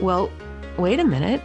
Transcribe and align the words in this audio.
well, 0.00 0.30
wait 0.78 0.98
a 0.98 1.04
minute. 1.04 1.42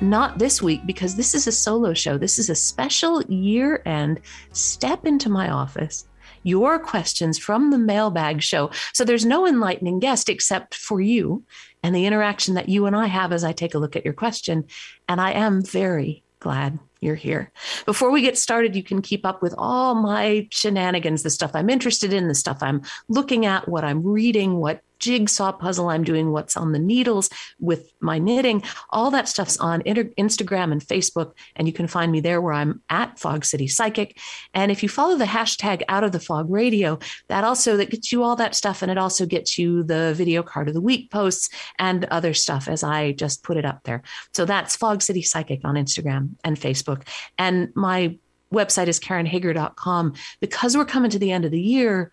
Not 0.00 0.38
this 0.38 0.60
week, 0.62 0.86
because 0.86 1.16
this 1.16 1.34
is 1.34 1.46
a 1.46 1.52
solo 1.52 1.94
show. 1.94 2.18
This 2.18 2.38
is 2.38 2.50
a 2.50 2.54
special 2.54 3.22
year 3.24 3.82
end 3.86 4.20
step 4.52 5.06
into 5.06 5.28
my 5.28 5.50
office. 5.50 6.06
Your 6.44 6.78
questions 6.78 7.38
from 7.38 7.70
the 7.70 7.78
mailbag 7.78 8.42
show. 8.42 8.70
So 8.92 9.04
there's 9.04 9.24
no 9.24 9.46
enlightening 9.46 10.00
guest 10.00 10.28
except 10.28 10.74
for 10.74 11.00
you 11.00 11.44
and 11.82 11.94
the 11.94 12.06
interaction 12.06 12.54
that 12.54 12.68
you 12.68 12.86
and 12.86 12.94
I 12.94 13.06
have 13.06 13.32
as 13.32 13.44
I 13.44 13.52
take 13.52 13.74
a 13.74 13.78
look 13.78 13.96
at 13.96 14.04
your 14.04 14.14
question. 14.14 14.66
And 15.08 15.20
I 15.20 15.32
am 15.32 15.62
very 15.62 16.22
glad 16.40 16.78
you're 17.00 17.14
here. 17.14 17.50
Before 17.86 18.10
we 18.10 18.22
get 18.22 18.38
started, 18.38 18.76
you 18.76 18.82
can 18.82 19.02
keep 19.02 19.24
up 19.24 19.42
with 19.42 19.54
all 19.56 19.94
my 19.94 20.48
shenanigans, 20.50 21.22
the 21.22 21.30
stuff 21.30 21.52
I'm 21.54 21.70
interested 21.70 22.12
in, 22.12 22.28
the 22.28 22.34
stuff 22.34 22.58
I'm 22.60 22.82
looking 23.08 23.46
at, 23.46 23.68
what 23.68 23.84
I'm 23.84 24.04
reading, 24.04 24.56
what 24.56 24.82
jigsaw 25.02 25.52
puzzle 25.52 25.90
I'm 25.90 26.04
doing, 26.04 26.30
what's 26.30 26.56
on 26.56 26.72
the 26.72 26.78
needles 26.78 27.28
with 27.60 27.92
my 28.00 28.18
knitting. 28.18 28.62
All 28.90 29.10
that 29.10 29.28
stuff's 29.28 29.58
on 29.58 29.82
Instagram 29.82 30.72
and 30.72 30.80
Facebook. 30.80 31.32
And 31.56 31.66
you 31.66 31.74
can 31.74 31.88
find 31.88 32.10
me 32.10 32.20
there 32.20 32.40
where 32.40 32.54
I'm 32.54 32.80
at 32.88 33.18
Fog 33.18 33.44
City 33.44 33.66
Psychic. 33.66 34.18
And 34.54 34.70
if 34.70 34.82
you 34.82 34.88
follow 34.88 35.18
the 35.18 35.24
hashtag 35.24 35.82
out 35.88 36.04
of 36.04 36.12
the 36.12 36.20
fog 36.20 36.50
radio, 36.50 36.98
that 37.28 37.44
also 37.44 37.76
that 37.76 37.90
gets 37.90 38.12
you 38.12 38.22
all 38.22 38.36
that 38.36 38.54
stuff. 38.54 38.80
And 38.80 38.90
it 38.90 38.96
also 38.96 39.26
gets 39.26 39.58
you 39.58 39.82
the 39.82 40.14
video 40.16 40.42
card 40.42 40.68
of 40.68 40.74
the 40.74 40.80
week 40.80 41.10
posts 41.10 41.50
and 41.78 42.04
other 42.06 42.32
stuff 42.32 42.68
as 42.68 42.84
I 42.84 43.12
just 43.12 43.42
put 43.42 43.56
it 43.56 43.64
up 43.64 43.82
there. 43.82 44.02
So 44.32 44.44
that's 44.44 44.76
Fog 44.76 45.02
City 45.02 45.22
Psychic 45.22 45.60
on 45.64 45.74
Instagram 45.74 46.36
and 46.44 46.56
Facebook. 46.56 47.06
And 47.36 47.70
my 47.74 48.16
website 48.54 48.86
is 48.86 49.00
karenhager.com. 49.00 50.14
Because 50.40 50.76
we're 50.76 50.84
coming 50.84 51.10
to 51.10 51.18
the 51.18 51.32
end 51.32 51.44
of 51.44 51.50
the 51.50 51.60
year, 51.60 52.12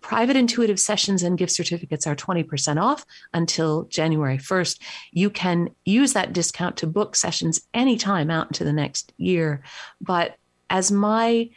private 0.00 0.36
intuitive 0.36 0.80
sessions 0.80 1.22
and 1.22 1.38
gift 1.38 1.52
certificates 1.52 2.06
are 2.06 2.16
20% 2.16 2.80
off 2.80 3.04
until 3.34 3.84
January 3.84 4.38
1st. 4.38 4.80
You 5.12 5.30
can 5.30 5.70
use 5.84 6.12
that 6.14 6.32
discount 6.32 6.76
to 6.78 6.86
book 6.86 7.14
sessions 7.14 7.60
anytime 7.74 8.30
out 8.30 8.48
into 8.48 8.64
the 8.64 8.72
next 8.72 9.12
year. 9.18 9.62
But 10.00 10.36
as 10.68 10.90
my, 10.90 11.50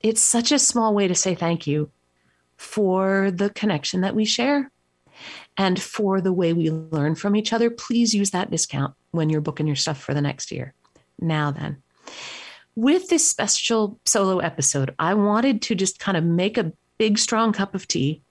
it's 0.00 0.22
such 0.22 0.52
a 0.52 0.58
small 0.58 0.94
way 0.94 1.08
to 1.08 1.14
say 1.14 1.34
thank 1.34 1.66
you 1.66 1.90
for 2.56 3.30
the 3.30 3.50
connection 3.50 4.00
that 4.02 4.14
we 4.14 4.24
share 4.24 4.70
and 5.56 5.80
for 5.80 6.20
the 6.20 6.32
way 6.32 6.52
we 6.52 6.70
learn 6.70 7.14
from 7.14 7.36
each 7.36 7.52
other. 7.52 7.70
Please 7.70 8.14
use 8.14 8.30
that 8.30 8.50
discount 8.50 8.94
when 9.10 9.28
you're 9.28 9.40
booking 9.40 9.66
your 9.66 9.76
stuff 9.76 10.00
for 10.00 10.14
the 10.14 10.20
next 10.20 10.50
year. 10.50 10.74
Now, 11.20 11.50
then 11.50 11.82
with 12.76 13.08
this 13.08 13.28
special 13.28 14.00
solo 14.04 14.38
episode, 14.38 14.94
I 14.98 15.14
wanted 15.14 15.62
to 15.62 15.74
just 15.74 15.98
kind 15.98 16.16
of 16.16 16.24
make 16.24 16.58
a 16.58 16.72
big, 16.98 17.18
strong 17.18 17.52
cup 17.52 17.74
of 17.74 17.86
tea 17.88 18.22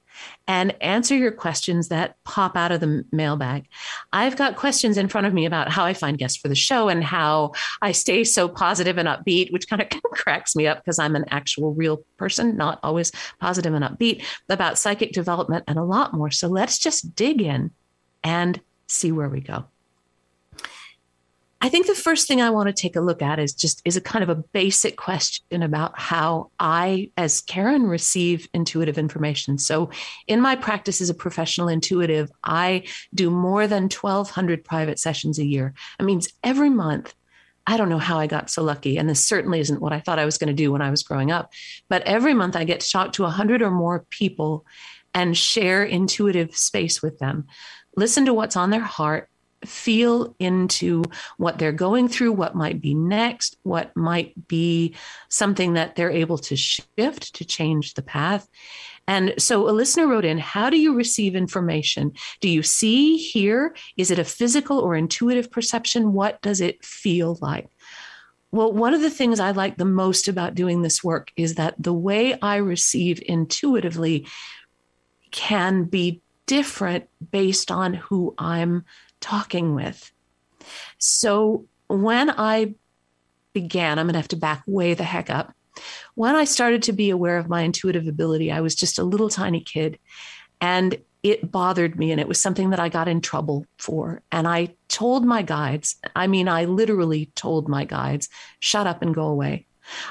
and 0.47 0.75
answer 0.81 1.15
your 1.15 1.31
questions 1.31 1.87
that 1.89 2.17
pop 2.23 2.55
out 2.55 2.71
of 2.71 2.79
the 2.79 3.05
mailbag. 3.11 3.67
I've 4.11 4.35
got 4.35 4.55
questions 4.55 4.97
in 4.97 5.07
front 5.07 5.27
of 5.27 5.33
me 5.33 5.45
about 5.45 5.71
how 5.71 5.85
I 5.85 5.93
find 5.93 6.17
guests 6.17 6.37
for 6.37 6.47
the 6.47 6.55
show 6.55 6.89
and 6.89 7.03
how 7.03 7.53
I 7.81 7.91
stay 7.91 8.23
so 8.23 8.47
positive 8.47 8.97
and 8.97 9.07
upbeat, 9.07 9.51
which 9.51 9.67
kind 9.67 9.81
of 9.81 9.89
cracks 10.11 10.55
me 10.55 10.67
up 10.67 10.83
because 10.83 10.99
I'm 10.99 11.15
an 11.15 11.25
actual 11.29 11.73
real 11.73 12.03
person, 12.17 12.57
not 12.57 12.79
always 12.83 13.11
positive 13.39 13.73
and 13.73 13.83
upbeat, 13.83 14.23
about 14.49 14.77
psychic 14.77 15.13
development 15.13 15.63
and 15.67 15.77
a 15.77 15.83
lot 15.83 16.13
more. 16.13 16.31
So 16.31 16.47
let's 16.47 16.77
just 16.77 17.15
dig 17.15 17.41
in 17.41 17.71
and 18.23 18.61
see 18.87 19.11
where 19.11 19.29
we 19.29 19.41
go. 19.41 19.65
I 21.63 21.69
think 21.69 21.87
the 21.87 21.95
first 21.95 22.27
thing 22.27 22.41
I 22.41 22.49
want 22.49 22.67
to 22.67 22.73
take 22.73 22.97
a 22.97 23.01
look 23.01 23.21
at 23.21 23.39
is 23.39 23.53
just 23.53 23.81
is 23.85 23.95
a 23.95 24.01
kind 24.01 24.21
of 24.21 24.27
a 24.27 24.35
basic 24.35 24.97
question 24.97 25.63
about 25.63 25.97
how 25.97 26.51
I, 26.59 27.09
as 27.15 27.39
Karen, 27.39 27.87
receive 27.87 28.49
intuitive 28.53 28.97
information. 28.97 29.57
So, 29.57 29.89
in 30.27 30.41
my 30.41 30.57
practice 30.57 30.99
as 30.99 31.09
a 31.09 31.13
professional 31.13 31.69
intuitive, 31.69 32.29
I 32.43 32.83
do 33.15 33.29
more 33.29 33.65
than 33.65 33.83
1,200 33.83 34.65
private 34.65 34.99
sessions 34.99 35.39
a 35.39 35.45
year. 35.45 35.73
That 35.97 36.03
means 36.03 36.27
every 36.43 36.69
month. 36.69 37.15
I 37.65 37.77
don't 37.77 37.87
know 37.87 37.97
how 37.97 38.19
I 38.19 38.27
got 38.27 38.49
so 38.49 38.61
lucky, 38.61 38.97
and 38.97 39.09
this 39.09 39.25
certainly 39.25 39.61
isn't 39.61 39.81
what 39.81 39.93
I 39.93 40.01
thought 40.01 40.19
I 40.19 40.25
was 40.25 40.37
going 40.37 40.49
to 40.49 40.53
do 40.53 40.73
when 40.73 40.81
I 40.81 40.91
was 40.91 41.01
growing 41.01 41.31
up. 41.31 41.53
But 41.87 42.01
every 42.01 42.33
month, 42.33 42.57
I 42.57 42.65
get 42.65 42.81
to 42.81 42.91
talk 42.91 43.13
to 43.13 43.23
100 43.23 43.61
or 43.61 43.71
more 43.71 44.05
people 44.09 44.65
and 45.13 45.37
share 45.37 45.85
intuitive 45.85 46.57
space 46.57 47.01
with 47.01 47.19
them. 47.19 47.45
Listen 47.95 48.25
to 48.25 48.33
what's 48.33 48.57
on 48.57 48.69
their 48.69 48.81
heart 48.81 49.29
feel 49.67 50.35
into 50.39 51.03
what 51.37 51.57
they're 51.57 51.71
going 51.71 52.07
through, 52.07 52.33
what 52.33 52.55
might 52.55 52.81
be 52.81 52.93
next, 52.93 53.57
what 53.63 53.95
might 53.95 54.47
be 54.47 54.95
something 55.29 55.73
that 55.73 55.95
they're 55.95 56.11
able 56.11 56.37
to 56.37 56.55
shift 56.55 57.35
to 57.35 57.45
change 57.45 57.93
the 57.93 58.01
path. 58.01 58.47
And 59.07 59.33
so 59.37 59.69
a 59.69 59.71
listener 59.71 60.07
wrote 60.07 60.25
in, 60.25 60.37
How 60.37 60.69
do 60.69 60.77
you 60.77 60.95
receive 60.95 61.35
information? 61.35 62.13
Do 62.39 62.49
you 62.49 62.63
see, 62.63 63.17
hear? 63.17 63.75
Is 63.97 64.11
it 64.11 64.19
a 64.19 64.23
physical 64.23 64.79
or 64.79 64.95
intuitive 64.95 65.51
perception? 65.51 66.13
What 66.13 66.41
does 66.41 66.61
it 66.61 66.83
feel 66.85 67.37
like? 67.41 67.67
Well, 68.51 68.71
one 68.71 68.93
of 68.93 69.01
the 69.01 69.09
things 69.09 69.39
I 69.39 69.51
like 69.51 69.77
the 69.77 69.85
most 69.85 70.27
about 70.27 70.55
doing 70.55 70.83
this 70.83 71.03
work 71.03 71.31
is 71.35 71.55
that 71.55 71.75
the 71.79 71.93
way 71.93 72.39
I 72.39 72.57
receive 72.57 73.21
intuitively 73.25 74.27
can 75.31 75.85
be 75.85 76.21
different 76.45 77.09
based 77.31 77.71
on 77.71 77.95
who 77.95 78.35
I'm 78.37 78.85
talking 79.23 79.73
with. 79.73 80.11
So 80.97 81.65
when 81.87 82.29
I 82.29 82.75
began, 83.53 83.97
I'm 83.97 84.05
going 84.05 84.13
to 84.13 84.19
have 84.19 84.27
to 84.29 84.35
back 84.35 84.63
way 84.67 84.93
the 84.93 85.03
heck 85.03 85.29
up. 85.29 85.53
When 86.15 86.35
I 86.35 86.43
started 86.43 86.83
to 86.83 86.93
be 86.93 87.09
aware 87.09 87.37
of 87.37 87.49
my 87.49 87.61
intuitive 87.61 88.07
ability, 88.07 88.51
I 88.51 88.61
was 88.61 88.75
just 88.75 88.99
a 88.99 89.03
little 89.03 89.29
tiny 89.29 89.61
kid 89.61 89.97
and 90.61 90.97
it 91.23 91.49
bothered 91.49 91.97
me 91.97 92.11
and 92.11 92.19
it 92.19 92.27
was 92.27 92.41
something 92.41 92.71
that 92.71 92.81
I 92.81 92.89
got 92.89 93.07
in 93.07 93.21
trouble 93.21 93.65
for. 93.77 94.21
And 94.31 94.45
I 94.45 94.75
told 94.89 95.25
my 95.25 95.41
guides, 95.41 95.95
I 96.15 96.27
mean, 96.27 96.49
I 96.49 96.65
literally 96.65 97.31
told 97.33 97.69
my 97.69 97.85
guides, 97.85 98.27
shut 98.59 98.87
up 98.87 99.01
and 99.01 99.15
go 99.15 99.27
away. 99.27 99.67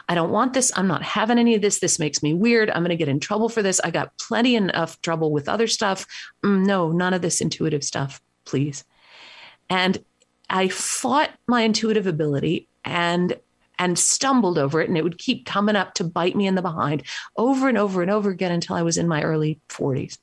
I 0.08 0.14
don't 0.14 0.30
want 0.30 0.54
this. 0.54 0.72
I'm 0.74 0.88
not 0.88 1.02
having 1.02 1.38
any 1.38 1.54
of 1.54 1.62
this. 1.62 1.80
This 1.80 1.98
makes 1.98 2.22
me 2.22 2.32
weird. 2.32 2.70
I'm 2.70 2.82
going 2.82 2.90
to 2.90 2.96
get 2.96 3.08
in 3.08 3.20
trouble 3.20 3.48
for 3.48 3.62
this. 3.62 3.80
I 3.84 3.90
got 3.90 4.16
plenty 4.18 4.56
enough 4.56 5.00
trouble 5.02 5.32
with 5.32 5.48
other 5.48 5.66
stuff. 5.66 6.06
Mm, 6.44 6.66
no, 6.66 6.92
none 6.92 7.14
of 7.14 7.22
this 7.22 7.40
intuitive 7.40 7.84
stuff, 7.84 8.20
please. 8.44 8.84
And 9.72 10.04
I 10.50 10.68
fought 10.68 11.30
my 11.46 11.62
intuitive 11.62 12.06
ability 12.06 12.68
and 12.84 13.40
and 13.78 13.98
stumbled 13.98 14.58
over 14.58 14.82
it 14.82 14.88
and 14.88 14.98
it 14.98 15.02
would 15.02 15.16
keep 15.16 15.46
coming 15.46 15.76
up 15.76 15.94
to 15.94 16.04
bite 16.04 16.36
me 16.36 16.46
in 16.46 16.54
the 16.54 16.62
behind 16.62 17.02
over 17.38 17.70
and 17.70 17.78
over 17.78 18.02
and 18.02 18.10
over 18.10 18.28
again 18.28 18.52
until 18.52 18.76
I 18.76 18.82
was 18.82 18.98
in 18.98 19.08
my 19.08 19.22
early 19.22 19.60
40s. 19.70 20.18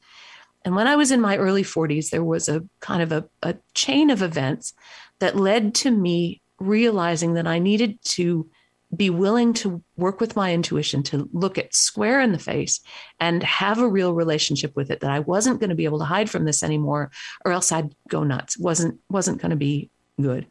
And 0.63 0.75
when 0.75 0.85
I 0.85 0.95
was 0.95 1.09
in 1.09 1.19
my 1.19 1.35
early 1.35 1.63
40s, 1.63 2.11
there 2.11 2.23
was 2.23 2.47
a 2.47 2.63
kind 2.79 3.01
of 3.01 3.11
a, 3.11 3.27
a 3.41 3.55
chain 3.73 4.11
of 4.11 4.21
events 4.21 4.73
that 5.19 5.35
led 5.35 5.73
to 5.75 5.89
me 5.89 6.41
realizing 6.59 7.33
that 7.33 7.47
I 7.47 7.57
needed 7.57 7.99
to 8.03 8.47
be 8.95 9.09
willing 9.09 9.53
to 9.53 9.83
work 9.97 10.19
with 10.19 10.35
my 10.35 10.53
intuition 10.53 11.03
to 11.03 11.29
look 11.31 11.57
it 11.57 11.73
square 11.75 12.19
in 12.19 12.31
the 12.31 12.39
face 12.39 12.79
and 13.19 13.43
have 13.43 13.79
a 13.79 13.87
real 13.87 14.13
relationship 14.13 14.75
with 14.75 14.89
it 14.89 15.01
that 15.01 15.11
I 15.11 15.19
wasn't 15.19 15.59
going 15.59 15.69
to 15.69 15.75
be 15.75 15.85
able 15.85 15.99
to 15.99 16.05
hide 16.05 16.29
from 16.29 16.45
this 16.45 16.63
anymore 16.63 17.11
or 17.45 17.51
else 17.51 17.71
I'd 17.71 17.93
go 18.07 18.23
nuts. 18.23 18.57
Wasn't 18.57 18.99
wasn't 19.09 19.41
going 19.41 19.51
to 19.51 19.55
be 19.55 19.91
good 20.19 20.47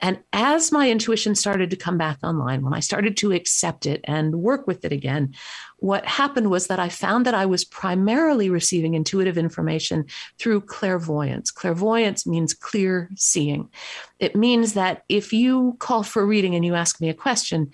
and 0.00 0.18
as 0.32 0.72
my 0.72 0.90
intuition 0.90 1.34
started 1.34 1.70
to 1.70 1.76
come 1.76 1.96
back 1.96 2.18
online, 2.22 2.62
when 2.62 2.74
I 2.74 2.80
started 2.80 3.16
to 3.18 3.32
accept 3.32 3.86
it 3.86 4.02
and 4.04 4.36
work 4.36 4.66
with 4.66 4.84
it 4.84 4.92
again, 4.92 5.34
what 5.78 6.04
happened 6.04 6.50
was 6.50 6.66
that 6.66 6.78
I 6.78 6.90
found 6.90 7.24
that 7.24 7.34
I 7.34 7.46
was 7.46 7.64
primarily 7.64 8.50
receiving 8.50 8.94
intuitive 8.94 9.38
information 9.38 10.04
through 10.38 10.62
clairvoyance. 10.62 11.50
Clairvoyance 11.50 12.26
means 12.26 12.52
clear 12.52 13.08
seeing. 13.16 13.70
It 14.18 14.36
means 14.36 14.74
that 14.74 15.02
if 15.08 15.32
you 15.32 15.76
call 15.78 16.02
for 16.02 16.22
a 16.22 16.26
reading 16.26 16.54
and 16.54 16.64
you 16.64 16.74
ask 16.74 17.00
me 17.00 17.08
a 17.08 17.14
question, 17.14 17.70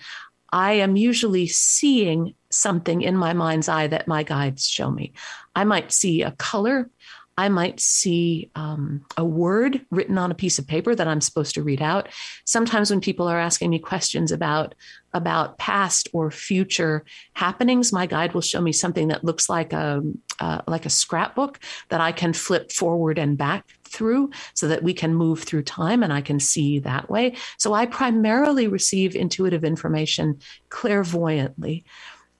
I 0.53 0.73
am 0.73 0.95
usually 0.95 1.47
seeing 1.47 2.35
something 2.51 3.01
in 3.01 3.17
my 3.17 3.33
mind's 3.33 3.67
eye 3.67 3.87
that 3.87 4.07
my 4.07 4.23
guides 4.23 4.67
show 4.67 4.91
me. 4.91 5.11
I 5.55 5.63
might 5.63 5.91
see 5.91 6.21
a 6.21 6.31
color. 6.31 6.89
I 7.37 7.49
might 7.49 7.79
see 7.79 8.51
um, 8.55 9.05
a 9.17 9.25
word 9.25 9.81
written 9.89 10.19
on 10.19 10.29
a 10.29 10.35
piece 10.35 10.59
of 10.59 10.67
paper 10.67 10.93
that 10.93 11.07
I'm 11.07 11.21
supposed 11.21 11.55
to 11.55 11.63
read 11.63 11.81
out. 11.81 12.09
Sometimes 12.45 12.91
when 12.91 13.01
people 13.01 13.27
are 13.27 13.39
asking 13.39 13.71
me 13.71 13.79
questions 13.79 14.31
about 14.31 14.75
about 15.15 15.57
past 15.59 16.09
or 16.13 16.31
future 16.31 17.05
happenings, 17.33 17.93
my 17.93 18.05
guide 18.05 18.33
will 18.33 18.41
show 18.41 18.61
me 18.61 18.71
something 18.71 19.07
that 19.07 19.23
looks 19.23 19.49
like 19.49 19.73
a 19.73 20.03
uh, 20.39 20.61
like 20.67 20.85
a 20.85 20.91
scrapbook 20.91 21.59
that 21.89 22.01
I 22.01 22.11
can 22.11 22.33
flip 22.33 22.71
forward 22.71 23.17
and 23.17 23.37
back 23.37 23.65
through 23.83 24.31
so 24.53 24.67
that 24.67 24.83
we 24.83 24.93
can 24.93 25.13
move 25.13 25.43
through 25.43 25.63
time 25.63 26.03
and 26.03 26.13
I 26.13 26.21
can 26.21 26.39
see 26.39 26.79
that 26.79 27.09
way. 27.09 27.35
So 27.57 27.73
I 27.73 27.85
primarily 27.85 28.67
receive 28.67 29.15
intuitive 29.15 29.63
information 29.63 30.39
clairvoyantly. 30.69 31.85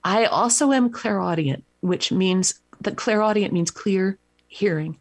I 0.02 0.26
also 0.26 0.72
am 0.72 0.90
clairaudient, 0.90 1.64
which 1.80 2.12
means 2.12 2.60
that 2.80 2.96
clairaudient 2.96 3.52
means 3.52 3.70
clear 3.70 4.18
hearing. 4.54 4.98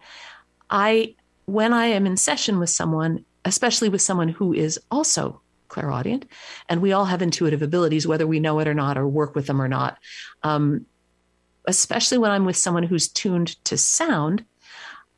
I 0.69 1.15
when 1.45 1.73
I 1.73 1.87
am 1.87 2.05
in 2.05 2.17
session 2.17 2.59
with 2.59 2.69
someone, 2.69 3.25
especially 3.45 3.89
with 3.89 4.01
someone 4.01 4.29
who 4.29 4.53
is 4.53 4.79
also 4.89 5.41
clairaudient, 5.67 6.25
and 6.69 6.81
we 6.81 6.93
all 6.93 7.05
have 7.05 7.21
intuitive 7.21 7.61
abilities, 7.61 8.07
whether 8.07 8.27
we 8.27 8.39
know 8.39 8.59
it 8.59 8.67
or 8.67 8.73
not, 8.73 8.97
or 8.97 9.07
work 9.07 9.35
with 9.35 9.47
them 9.47 9.61
or 9.61 9.67
not. 9.67 9.97
Um, 10.43 10.85
especially 11.67 12.17
when 12.17 12.31
I'm 12.31 12.45
with 12.45 12.57
someone 12.57 12.83
who's 12.83 13.07
tuned 13.07 13.63
to 13.65 13.77
sound, 13.77 14.45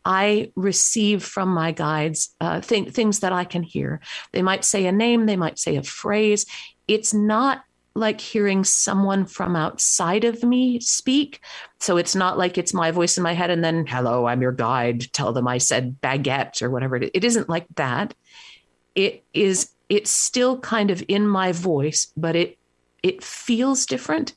I 0.04 0.52
receive 0.56 1.24
from 1.24 1.50
my 1.50 1.72
guides 1.72 2.36
uh, 2.40 2.62
th- 2.62 2.92
things 2.92 3.20
that 3.20 3.34
I 3.34 3.44
can 3.44 3.64
hear. 3.64 4.00
They 4.32 4.44
might 4.44 4.64
say 4.64 4.86
a 4.86 4.92
name, 4.92 5.26
they 5.26 5.36
might 5.36 5.58
say 5.58 5.78
a 5.78 5.84
phrase. 5.84 6.46
It's 6.88 7.14
not 7.14 7.64
like 7.96 8.20
hearing 8.20 8.66
someone 8.66 9.26
from 9.26 9.56
outside 9.56 10.26
of 10.26 10.44
me 10.44 10.82
speak. 10.82 11.40
So 11.80 11.96
it's 11.96 12.14
not 12.14 12.38
like 12.38 12.58
it's 12.58 12.74
my 12.74 12.92
voice 12.92 13.16
in 13.16 13.24
my 13.24 13.34
head 13.34 13.50
and 13.50 13.64
then, 13.64 13.86
hello, 13.88 14.26
I'm 14.26 14.42
your 14.42 14.52
guide. 14.52 15.12
Tell 15.14 15.32
them 15.32 15.48
I 15.48 15.60
said 15.60 16.02
baguette 16.02 16.62
or 16.62 16.70
whatever. 16.70 16.98
It 16.98 17.24
isn't 17.24 17.48
like 17.48 17.66
that. 17.76 18.14
It 18.96 19.24
is, 19.34 19.72
it's 19.88 20.12
still 20.12 20.60
kind 20.60 20.92
of 20.92 21.04
in 21.08 21.26
my 21.26 21.54
voice, 21.54 22.12
but 22.18 22.36
it, 22.36 22.58
it 23.02 23.24
feels 23.24 23.86
different. 23.86 24.34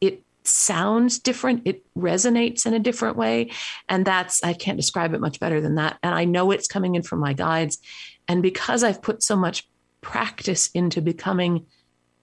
It 0.00 0.24
sounds 0.42 1.20
different. 1.20 1.62
It 1.64 1.84
resonates 1.96 2.66
in 2.66 2.74
a 2.74 2.80
different 2.80 3.16
way. 3.16 3.50
And 3.88 4.04
that's, 4.04 4.42
I 4.42 4.52
can't 4.52 4.78
describe 4.78 5.14
it 5.14 5.20
much 5.20 5.38
better 5.38 5.60
than 5.60 5.76
that. 5.76 5.98
And 6.02 6.12
I 6.12 6.24
know 6.24 6.50
it's 6.50 6.66
coming 6.66 6.96
in 6.96 7.02
from 7.02 7.20
my 7.20 7.34
guides. 7.34 7.78
And 8.26 8.42
because 8.42 8.82
I've 8.82 9.02
put 9.02 9.22
so 9.22 9.36
much 9.36 9.68
practice 10.00 10.70
into 10.74 11.00
becoming 11.00 11.66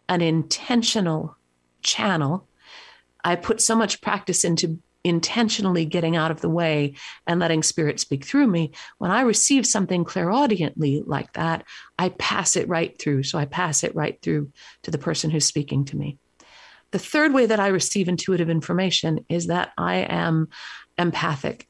an 0.09 0.21
intentional 0.21 1.37
channel. 1.81 2.47
I 3.23 3.35
put 3.35 3.61
so 3.61 3.75
much 3.75 4.01
practice 4.01 4.43
into 4.43 4.79
intentionally 5.03 5.85
getting 5.85 6.15
out 6.15 6.31
of 6.31 6.41
the 6.41 6.49
way 6.49 6.95
and 7.27 7.39
letting 7.39 7.61
spirit 7.61 7.99
speak 7.99 8.23
through 8.25 8.47
me. 8.47 8.71
When 8.99 9.11
I 9.11 9.21
receive 9.21 9.65
something 9.65 10.05
clairaudiently 10.05 11.03
like 11.05 11.33
that, 11.33 11.65
I 11.99 12.09
pass 12.09 12.55
it 12.55 12.69
right 12.69 12.97
through. 12.97 13.23
So 13.23 13.37
I 13.37 13.45
pass 13.45 13.83
it 13.83 13.95
right 13.95 14.21
through 14.21 14.51
to 14.83 14.91
the 14.91 14.97
person 14.97 15.29
who's 15.29 15.45
speaking 15.45 15.85
to 15.85 15.97
me. 15.97 16.17
The 16.91 16.99
third 16.99 17.33
way 17.33 17.47
that 17.47 17.59
I 17.59 17.67
receive 17.67 18.07
intuitive 18.07 18.49
information 18.49 19.25
is 19.27 19.47
that 19.47 19.73
I 19.77 19.95
am 19.95 20.49
empathic. 20.97 21.67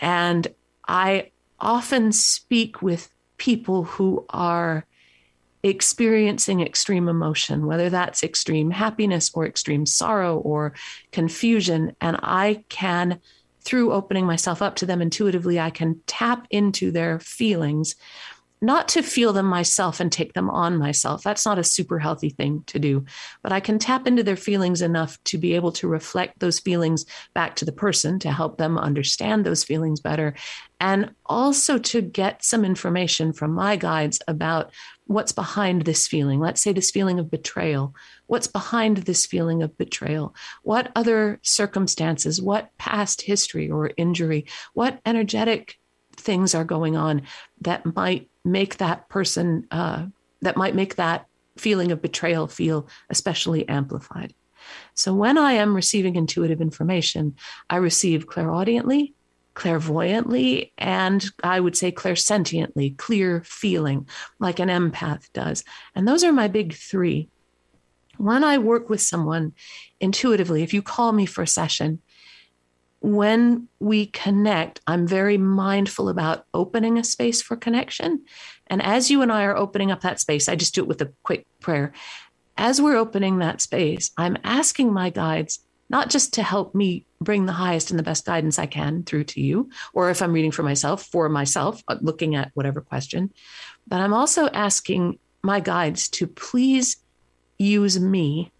And 0.00 0.46
I 0.86 1.30
often 1.58 2.12
speak 2.12 2.82
with 2.82 3.08
people 3.38 3.84
who 3.84 4.24
are 4.30 4.86
experiencing 5.62 6.60
extreme 6.60 7.08
emotion, 7.08 7.66
whether 7.66 7.88
that's 7.88 8.22
extreme 8.22 8.70
happiness 8.70 9.30
or 9.34 9.46
extreme 9.46 9.86
sorrow 9.86 10.38
or 10.38 10.74
confusion. 11.12 11.94
And 12.00 12.18
I 12.22 12.64
can, 12.68 13.20
through 13.60 13.92
opening 13.92 14.26
myself 14.26 14.60
up 14.60 14.76
to 14.76 14.86
them 14.86 15.00
intuitively, 15.00 15.60
I 15.60 15.70
can 15.70 16.00
tap 16.06 16.46
into 16.50 16.90
their 16.90 17.20
feelings 17.20 17.94
not 18.62 18.88
to 18.88 19.02
feel 19.02 19.32
them 19.32 19.46
myself 19.46 19.98
and 19.98 20.10
take 20.10 20.34
them 20.34 20.48
on 20.48 20.78
myself. 20.78 21.24
That's 21.24 21.44
not 21.44 21.58
a 21.58 21.64
super 21.64 21.98
healthy 21.98 22.30
thing 22.30 22.62
to 22.68 22.78
do. 22.78 23.04
But 23.42 23.50
I 23.50 23.58
can 23.58 23.80
tap 23.80 24.06
into 24.06 24.22
their 24.22 24.36
feelings 24.36 24.80
enough 24.80 25.22
to 25.24 25.36
be 25.36 25.54
able 25.56 25.72
to 25.72 25.88
reflect 25.88 26.38
those 26.38 26.60
feelings 26.60 27.04
back 27.34 27.56
to 27.56 27.64
the 27.64 27.72
person 27.72 28.20
to 28.20 28.30
help 28.30 28.58
them 28.58 28.78
understand 28.78 29.44
those 29.44 29.64
feelings 29.64 30.00
better. 30.00 30.34
And 30.80 31.12
also 31.26 31.76
to 31.78 32.00
get 32.00 32.44
some 32.44 32.64
information 32.64 33.32
from 33.32 33.52
my 33.52 33.74
guides 33.74 34.20
about 34.28 34.72
what's 35.06 35.32
behind 35.32 35.82
this 35.82 36.06
feeling. 36.06 36.38
Let's 36.38 36.62
say 36.62 36.72
this 36.72 36.92
feeling 36.92 37.18
of 37.18 37.30
betrayal. 37.30 37.94
What's 38.28 38.46
behind 38.46 38.98
this 38.98 39.26
feeling 39.26 39.64
of 39.64 39.76
betrayal? 39.76 40.36
What 40.62 40.92
other 40.94 41.40
circumstances, 41.42 42.40
what 42.40 42.70
past 42.78 43.22
history 43.22 43.68
or 43.68 43.90
injury, 43.96 44.46
what 44.72 45.00
energetic 45.04 45.78
things 46.16 46.54
are 46.54 46.64
going 46.64 46.96
on 46.96 47.22
that 47.60 47.84
might 47.96 48.28
make 48.44 48.78
that 48.78 49.08
person, 49.08 49.66
uh, 49.70 50.06
that 50.40 50.56
might 50.56 50.74
make 50.74 50.96
that 50.96 51.26
feeling 51.56 51.92
of 51.92 52.02
betrayal 52.02 52.46
feel 52.46 52.88
especially 53.10 53.68
amplified. 53.68 54.34
So 54.94 55.14
when 55.14 55.38
I 55.38 55.52
am 55.52 55.74
receiving 55.74 56.16
intuitive 56.16 56.60
information, 56.60 57.36
I 57.68 57.76
receive 57.76 58.26
clairaudiently, 58.26 59.14
clairvoyantly, 59.54 60.72
and 60.78 61.24
I 61.42 61.60
would 61.60 61.76
say 61.76 61.92
clairsentiently, 61.92 62.96
clear 62.96 63.42
feeling, 63.44 64.08
like 64.38 64.58
an 64.58 64.68
empath 64.68 65.30
does. 65.32 65.64
And 65.94 66.06
those 66.06 66.24
are 66.24 66.32
my 66.32 66.48
big 66.48 66.74
three. 66.74 67.28
When 68.18 68.44
I 68.44 68.58
work 68.58 68.88
with 68.88 69.00
someone 69.00 69.52
intuitively, 70.00 70.62
if 70.62 70.72
you 70.72 70.82
call 70.82 71.12
me 71.12 71.26
for 71.26 71.42
a 71.42 71.46
session, 71.46 72.00
when 73.02 73.68
we 73.80 74.06
connect, 74.06 74.80
I'm 74.86 75.06
very 75.06 75.36
mindful 75.36 76.08
about 76.08 76.46
opening 76.54 76.98
a 76.98 77.04
space 77.04 77.42
for 77.42 77.56
connection. 77.56 78.24
And 78.68 78.80
as 78.80 79.10
you 79.10 79.22
and 79.22 79.32
I 79.32 79.42
are 79.44 79.56
opening 79.56 79.90
up 79.90 80.02
that 80.02 80.20
space, 80.20 80.48
I 80.48 80.54
just 80.54 80.74
do 80.74 80.82
it 80.82 80.88
with 80.88 81.02
a 81.02 81.12
quick 81.24 81.44
prayer. 81.60 81.92
As 82.56 82.80
we're 82.80 82.96
opening 82.96 83.38
that 83.38 83.60
space, 83.60 84.12
I'm 84.16 84.38
asking 84.44 84.92
my 84.92 85.10
guides 85.10 85.58
not 85.90 86.10
just 86.10 86.34
to 86.34 86.42
help 86.42 86.74
me 86.74 87.04
bring 87.20 87.44
the 87.44 87.52
highest 87.52 87.90
and 87.90 87.98
the 87.98 88.04
best 88.04 88.24
guidance 88.24 88.58
I 88.58 88.66
can 88.66 89.02
through 89.02 89.24
to 89.24 89.40
you, 89.40 89.68
or 89.92 90.08
if 90.08 90.22
I'm 90.22 90.32
reading 90.32 90.52
for 90.52 90.62
myself, 90.62 91.04
for 91.04 91.28
myself, 91.28 91.82
uh, 91.88 91.98
looking 92.00 92.34
at 92.34 92.50
whatever 92.54 92.80
question, 92.80 93.30
but 93.86 94.00
I'm 94.00 94.14
also 94.14 94.46
asking 94.46 95.18
my 95.42 95.60
guides 95.60 96.08
to 96.10 96.26
please 96.26 96.96
use 97.58 98.00
me 98.00 98.52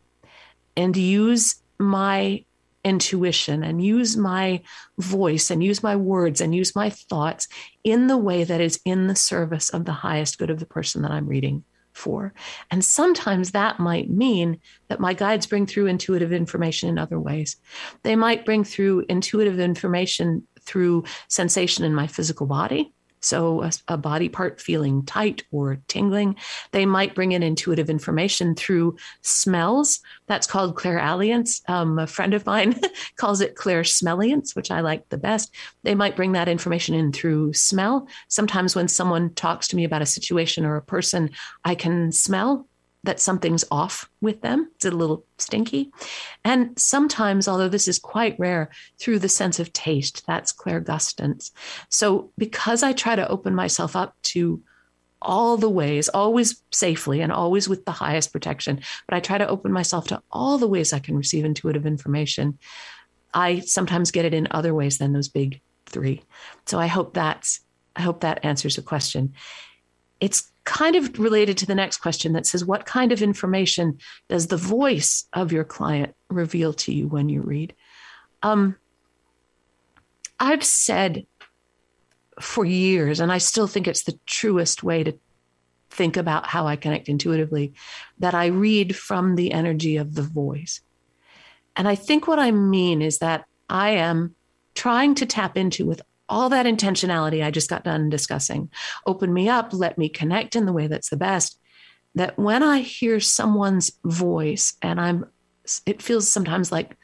and 0.77 0.97
use 0.97 1.62
my 1.79 2.44
intuition 2.84 3.62
and 3.62 3.84
use 3.84 4.17
my 4.17 4.61
voice 4.99 5.50
and 5.50 5.62
use 5.62 5.82
my 5.82 5.96
words 5.96 6.40
and 6.40 6.55
use 6.55 6.75
my 6.75 6.90
thoughts 6.90 7.49
in 7.84 8.06
the 8.06 8.17
way 8.17 8.44
that 8.44 8.61
is 8.61 8.81
in 8.84 9.06
the 9.06 9.17
service 9.17 9.70
of 9.70 9.84
the 9.84 9.93
highest 9.93 10.38
good 10.38 10.50
of 10.50 10.58
the 10.58 10.67
person 10.67 11.02
that 11.02 11.11
I'm 11.11 11.29
reading 11.29 11.64
for. 11.93 12.32
And 12.70 12.84
sometimes 12.84 13.50
that 13.50 13.79
might 13.79 14.11
mean 14.11 14.61
that 14.88 15.00
my 15.00 15.14
guides 15.14 15.46
bring 15.46 15.67
through 15.67 15.87
intuitive 15.87 16.32
information 16.32 16.88
in 16.88 16.99
other 16.99 17.20
ways. 17.20 17.56
They 18.02 18.17
might 18.17 18.44
bring 18.44 18.64
through 18.64 19.05
intuitive 19.08 19.61
information 19.61 20.46
through 20.61 21.05
sensation 21.29 21.84
in 21.84 21.94
my 21.94 22.06
physical 22.06 22.46
body. 22.46 22.93
So, 23.22 23.62
a, 23.62 23.72
a, 23.88 23.96
body 23.96 24.28
part 24.28 24.60
feeling 24.60 25.04
tight 25.04 25.44
or 25.52 25.80
tingling. 25.88 26.36
They 26.72 26.84
might 26.84 27.14
bring 27.14 27.32
in 27.32 27.43
intuitive 27.43 27.88
information 27.88 28.55
through 28.55 28.96
smells. 29.22 30.00
That's 30.26 30.46
called 30.46 30.74
clairalience. 30.74 31.60
Um, 31.69 31.98
a 31.98 32.06
friend 32.06 32.34
of 32.34 32.44
mine 32.46 32.81
calls 33.17 33.41
it 33.41 33.55
clairsmelliance, 33.55 34.56
which 34.56 34.70
I 34.70 34.81
like 34.81 35.08
the 35.08 35.19
best. 35.19 35.55
They 35.84 35.94
might 35.94 36.17
bring 36.17 36.32
that 36.32 36.48
information 36.48 36.94
in 36.94 37.12
through 37.12 37.52
smell. 37.52 38.08
Sometimes 38.29 38.74
when 38.74 38.88
someone 38.88 39.32
talks 39.34 39.69
to 39.69 39.76
me 39.76 39.84
about 39.84 40.02
a 40.02 40.06
situation 40.06 40.67
or 40.67 40.76
a 40.76 40.82
person, 40.82 41.31
I 41.64 41.74
can 41.74 42.12
smell 42.12 42.67
that 43.05 43.21
something's 43.21 43.65
off 43.71 44.09
with 44.21 44.43
them. 44.43 44.71
It's 44.77 44.85
a 44.85 44.91
little 44.91 45.25
stinky. 45.39 45.91
And 46.44 46.79
sometimes, 46.79 47.49
although 47.49 47.69
this 47.69 47.89
is 47.89 47.99
quite 47.99 48.39
rare, 48.39 48.71
through 48.99 49.19
the 49.19 49.29
sense 49.29 49.59
of 49.59 49.73
taste, 49.73 50.25
that's 50.27 50.53
clairgustance. 50.53 51.51
So, 51.89 52.31
because 52.39 52.82
I 52.82 52.93
try 52.93 53.17
to 53.17 53.29
open 53.29 53.55
myself 53.55 53.97
up 53.97 54.15
to 54.25 54.63
all 55.21 55.56
the 55.56 55.71
ways, 55.71 56.09
always 56.09 56.63
safely 56.73 57.21
and 57.21 57.32
always 57.32 57.69
with 57.69 57.85
the 57.85 57.93
highest 57.93 58.32
protection, 58.32 58.81
but 59.09 59.17
I 59.17 59.21
try 59.21 59.39
to 59.39 59.49
open 59.49 59.73
myself 59.73 60.09
to 60.09 60.23
all 60.31 60.59
the 60.59 60.69
ways 60.69 60.93
I 60.93 60.99
can 60.99 61.17
receive 61.17 61.44
intuitive 61.44 61.87
information. 61.87 62.59
I 63.32 63.61
sometimes 63.61 64.11
get 64.11 64.25
it 64.25 64.35
in 64.35 64.49
other 64.51 64.75
ways 64.75 64.99
than 64.99 65.13
those 65.13 65.29
big 65.29 65.61
three. 65.87 66.23
So 66.67 66.79
I 66.79 66.87
hope 66.87 67.15
that's 67.15 67.61
I 67.94 68.03
hope 68.03 68.21
that 68.21 68.44
answers 68.44 68.77
the 68.77 68.82
question. 68.82 69.35
It's 70.19 70.52
kind 70.64 70.96
of 70.96 71.19
related 71.19 71.58
to 71.58 71.66
the 71.66 71.74
next 71.74 71.98
question 71.98 72.32
that 72.32 72.46
says, 72.46 72.64
What 72.64 72.86
kind 72.86 73.12
of 73.12 73.22
information 73.22 73.98
does 74.28 74.46
the 74.46 74.56
voice 74.56 75.26
of 75.32 75.52
your 75.52 75.64
client 75.64 76.14
reveal 76.28 76.72
to 76.74 76.92
you 76.92 77.08
when 77.08 77.28
you 77.28 77.42
read? 77.42 77.74
Um, 78.42 78.76
I've 80.38 80.64
said 80.64 81.26
for 82.40 82.64
years, 82.64 83.20
and 83.20 83.31
I 83.31 83.38
still 83.38 83.66
think 83.66 83.86
it's 83.86 84.04
the 84.04 84.19
truest 84.26 84.82
way 84.82 85.04
to 85.04 85.19
think 85.90 86.16
about 86.16 86.46
how 86.46 86.66
I 86.66 86.76
connect 86.76 87.08
intuitively, 87.08 87.74
that 88.19 88.34
I 88.34 88.46
read 88.46 88.96
from 88.96 89.36
the 89.36 89.52
energy 89.52 89.96
of 89.96 90.14
the 90.14 90.22
voice. 90.22 90.81
And 91.76 91.86
I 91.86 91.94
think 91.94 92.26
what 92.26 92.38
I 92.38 92.50
mean 92.50 93.02
is 93.02 93.19
that 93.19 93.44
I 93.69 93.90
am 93.90 94.34
trying 94.74 95.14
to 95.16 95.26
tap 95.26 95.56
into 95.56 95.86
with 95.86 96.02
all 96.32 96.48
that 96.48 96.65
intentionality 96.65 97.44
I 97.44 97.51
just 97.51 97.69
got 97.69 97.84
done 97.84 98.08
discussing. 98.08 98.70
Open 99.06 99.32
me 99.32 99.51
up, 99.51 99.74
let 99.74 99.98
me 99.98 100.08
connect 100.08 100.56
in 100.56 100.65
the 100.65 100.72
way 100.72 100.86
that's 100.86 101.10
the 101.10 101.17
best. 101.19 101.58
That 102.15 102.39
when 102.39 102.62
I 102.62 102.81
hear 102.81 103.20
someone's 103.20 103.93
voice 104.03 104.74
and 104.81 104.98
I'm, 104.98 105.27
it 105.84 106.01
feels 106.01 106.29
sometimes 106.29 106.72
like 106.72 106.96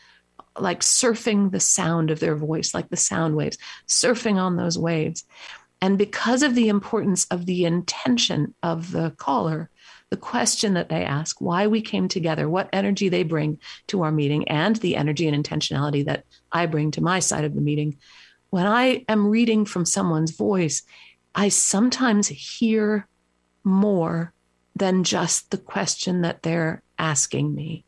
like 0.59 0.81
surfing 0.81 1.53
the 1.53 1.61
sound 1.61 2.11
of 2.11 2.19
their 2.19 2.35
voice, 2.35 2.75
like 2.75 2.89
the 2.89 2.97
sound 2.97 3.37
waves, 3.37 3.59
surfing 3.87 4.37
on 4.37 4.57
those 4.57 4.77
waves. 4.77 5.25
And 5.81 5.97
because 5.97 6.43
of 6.43 6.57
the 6.57 6.69
importance 6.69 7.27
of 7.27 7.47
the 7.47 7.65
intention 7.65 8.55
of 8.63 8.91
the 8.91 9.13
caller, 9.19 9.71
the 10.11 10.17
question 10.17 10.75
that 10.75 10.89
they 10.89 11.05
ask, 11.05 11.41
why 11.41 11.67
we 11.67 11.81
came 11.81 12.09
together, 12.09 12.49
what 12.49 12.71
energy 12.73 13.09
they 13.09 13.23
bring 13.23 13.61
to 13.89 14.03
our 14.03 14.11
meeting, 14.11 14.49
and 14.49 14.75
the 14.77 14.97
energy 14.97 15.29
and 15.29 15.45
intentionality 15.45 16.05
that 16.07 16.25
I 16.51 16.67
bring 16.67 16.91
to 16.93 17.03
my 17.03 17.21
side 17.21 17.45
of 17.45 17.55
the 17.55 17.61
meeting. 17.61 17.99
When 18.51 18.67
I 18.67 19.05
am 19.09 19.29
reading 19.29 19.65
from 19.65 19.85
someone's 19.85 20.31
voice, 20.31 20.83
I 21.35 21.49
sometimes 21.49 22.29
hear 22.29 23.07
more 23.63 24.33
than 24.75 25.05
just 25.05 25.51
the 25.51 25.59
question 25.59 26.23
that 26.23 26.43
they're 26.43 26.83
asking 26.99 27.55
me. 27.55 27.85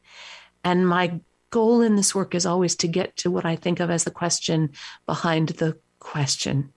And 0.62 0.86
my 0.86 1.20
goal 1.50 1.80
in 1.80 1.96
this 1.96 2.14
work 2.14 2.34
is 2.34 2.46
always 2.46 2.76
to 2.76 2.88
get 2.88 3.16
to 3.18 3.30
what 3.30 3.44
I 3.44 3.56
think 3.56 3.80
of 3.80 3.90
as 3.90 4.04
the 4.04 4.10
question 4.10 4.70
behind 5.06 5.50
the 5.50 5.78
question. 5.98 6.72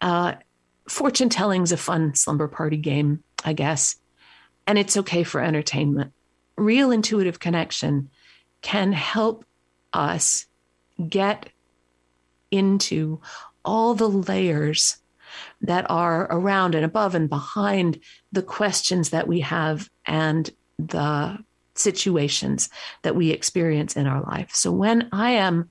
Uh, 0.00 0.34
fortune 0.88 1.28
telling 1.28 1.62
is 1.62 1.72
a 1.72 1.76
fun 1.76 2.14
slumber 2.14 2.48
party 2.48 2.76
game, 2.76 3.22
I 3.44 3.52
guess, 3.52 3.96
and 4.66 4.78
it's 4.78 4.96
okay 4.96 5.22
for 5.22 5.40
entertainment. 5.40 6.12
Real 6.56 6.90
intuitive 6.90 7.38
connection 7.38 8.10
can 8.62 8.92
help 8.92 9.44
us 9.92 10.46
get 11.08 11.50
into 12.50 13.20
all 13.64 13.94
the 13.94 14.08
layers 14.08 14.98
that 15.60 15.90
are 15.90 16.26
around 16.30 16.74
and 16.74 16.84
above 16.84 17.14
and 17.14 17.28
behind 17.28 18.00
the 18.32 18.42
questions 18.42 19.10
that 19.10 19.26
we 19.26 19.40
have 19.40 19.88
and 20.06 20.50
the 20.78 21.38
situations 21.74 22.70
that 23.02 23.16
we 23.16 23.30
experience 23.30 23.96
in 23.96 24.06
our 24.06 24.22
life. 24.22 24.50
So 24.54 24.72
when 24.72 25.08
I 25.12 25.32
am 25.32 25.70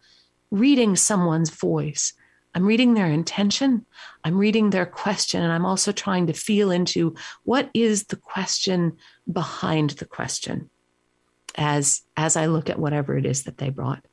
reading 0.52 0.96
someone's 0.96 1.50
voice, 1.50 2.14
I'm 2.54 2.66
reading 2.66 2.94
their 2.94 3.08
intention, 3.08 3.86
I'm 4.24 4.38
reading 4.38 4.70
their 4.70 4.86
question, 4.86 5.44
and 5.44 5.52
I'm 5.52 5.66
also 5.66 5.92
trying 5.92 6.28
to 6.28 6.34
feel 6.34 6.72
into 6.72 7.16
what 7.44 7.70
is 7.74 8.06
the 8.06 8.16
question 8.16 8.98
behind 9.32 9.92
the 9.92 10.06
question 10.06 10.70
as 11.58 12.02
as 12.16 12.38
I 12.38 12.46
look 12.48 12.70
at 12.70 12.80
whatever 12.80 13.18
it 13.18 13.26
is 13.26 13.44
that 13.44 13.58
they 13.58 13.70
brought. 13.70 14.06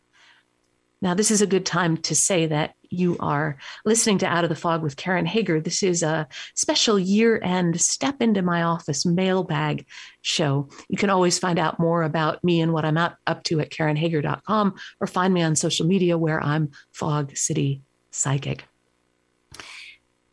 Now, 1.03 1.15
this 1.15 1.33
is 1.33 1.43
a 1.43 1.49
good 1.49 1.67
time 1.67 1.97
to 1.99 2.15
say 2.15 2.47
that 2.47 2.75
you 2.89 3.17
are 3.19 3.57
listening 3.85 4.19
to 4.19 4.27
Out 4.27 4.45
of 4.45 4.51
the 4.51 4.57
Fog 4.57 4.85
with 4.85 4.97
Karen 4.97 5.27
Hager. 5.27 5.61
This 5.61 5.83
is 5.83 6.05
a 6.05 6.29
special 6.55 6.97
year 6.97 7.41
end 7.43 7.81
step 7.81 8.23
into 8.23 8.41
my 8.41 8.63
office 8.63 9.05
mailbag 9.05 9.85
show. 10.21 10.69
You 10.89 10.97
can 10.97 11.11
always 11.11 11.41
find 11.41 11.59
out 11.59 11.81
more 11.81 12.05
about 12.05 12.45
me 12.45 12.61
and 12.61 12.73
what 12.73 12.85
I'm 12.85 12.97
up, 12.97 13.17
up 13.27 13.43
to 13.45 13.59
at 13.59 13.71
KarenHager.com 13.71 14.75
or 15.01 15.07
find 15.09 15.35
me 15.35 15.43
on 15.43 15.57
social 15.57 15.87
media 15.87 16.17
where 16.17 16.41
I'm 16.41 16.71
Fog 16.93 17.37
City 17.37 17.83
Psychic. 18.13 18.65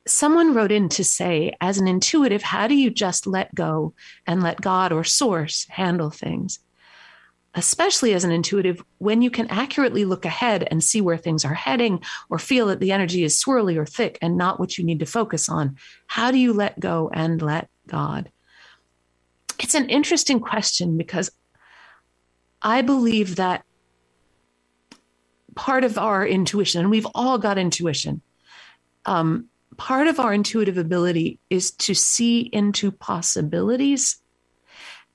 Someone 0.06 0.54
wrote 0.54 0.72
in 0.72 0.88
to 0.90 1.04
say, 1.04 1.56
as 1.60 1.80
an 1.80 1.88
intuitive, 1.88 2.44
how 2.44 2.68
do 2.68 2.76
you 2.76 2.92
just 2.92 3.26
let 3.26 3.54
go 3.56 3.96
and 4.28 4.44
let 4.44 4.62
God 4.62 4.92
or 4.92 5.04
Source 5.04 5.66
handle 5.70 6.12
things? 6.12 6.60
Especially 7.56 8.14
as 8.14 8.24
an 8.24 8.32
intuitive, 8.32 8.84
when 9.00 9.22
you 9.22 9.32
can 9.32 9.48
accurately 9.48 10.06
look 10.06 10.26
ahead 10.26 10.68
and 10.70 10.84
see 10.84 11.02
where 11.02 11.18
things 11.18 11.44
are 11.44 11.54
heading 11.54 12.02
or 12.30 12.38
feel 12.38 12.68
that 12.68 12.80
the 12.80 12.92
energy 12.92 13.24
is 13.24 13.42
swirly 13.42 13.76
or 13.76 13.86
thick 13.86 14.18
and 14.22 14.38
not 14.38 14.60
what 14.60 14.78
you 14.78 14.84
need 14.84 15.00
to 15.00 15.06
focus 15.06 15.50
on, 15.50 15.76
how 16.08 16.32
do 16.32 16.38
you 16.38 16.54
let 16.54 16.80
go 16.80 17.10
and 17.14 17.42
let 17.42 17.70
God? 17.88 18.32
It's 19.60 19.76
an 19.76 19.90
interesting 19.90 20.40
question 20.40 20.98
because 20.98 21.32
I 22.62 22.82
believe 22.82 23.38
that 23.38 23.64
part 25.56 25.84
of 25.84 25.98
our 25.98 26.26
intuition, 26.26 26.82
and 26.82 26.90
we've 26.90 27.08
all 27.16 27.38
got 27.38 27.58
intuition, 27.58 28.22
um, 29.06 29.50
part 29.76 30.08
of 30.08 30.20
our 30.20 30.34
intuitive 30.34 30.78
ability 30.78 31.40
is 31.50 31.72
to 31.72 31.96
see 31.96 32.42
into 32.42 32.92
possibilities 32.92 34.22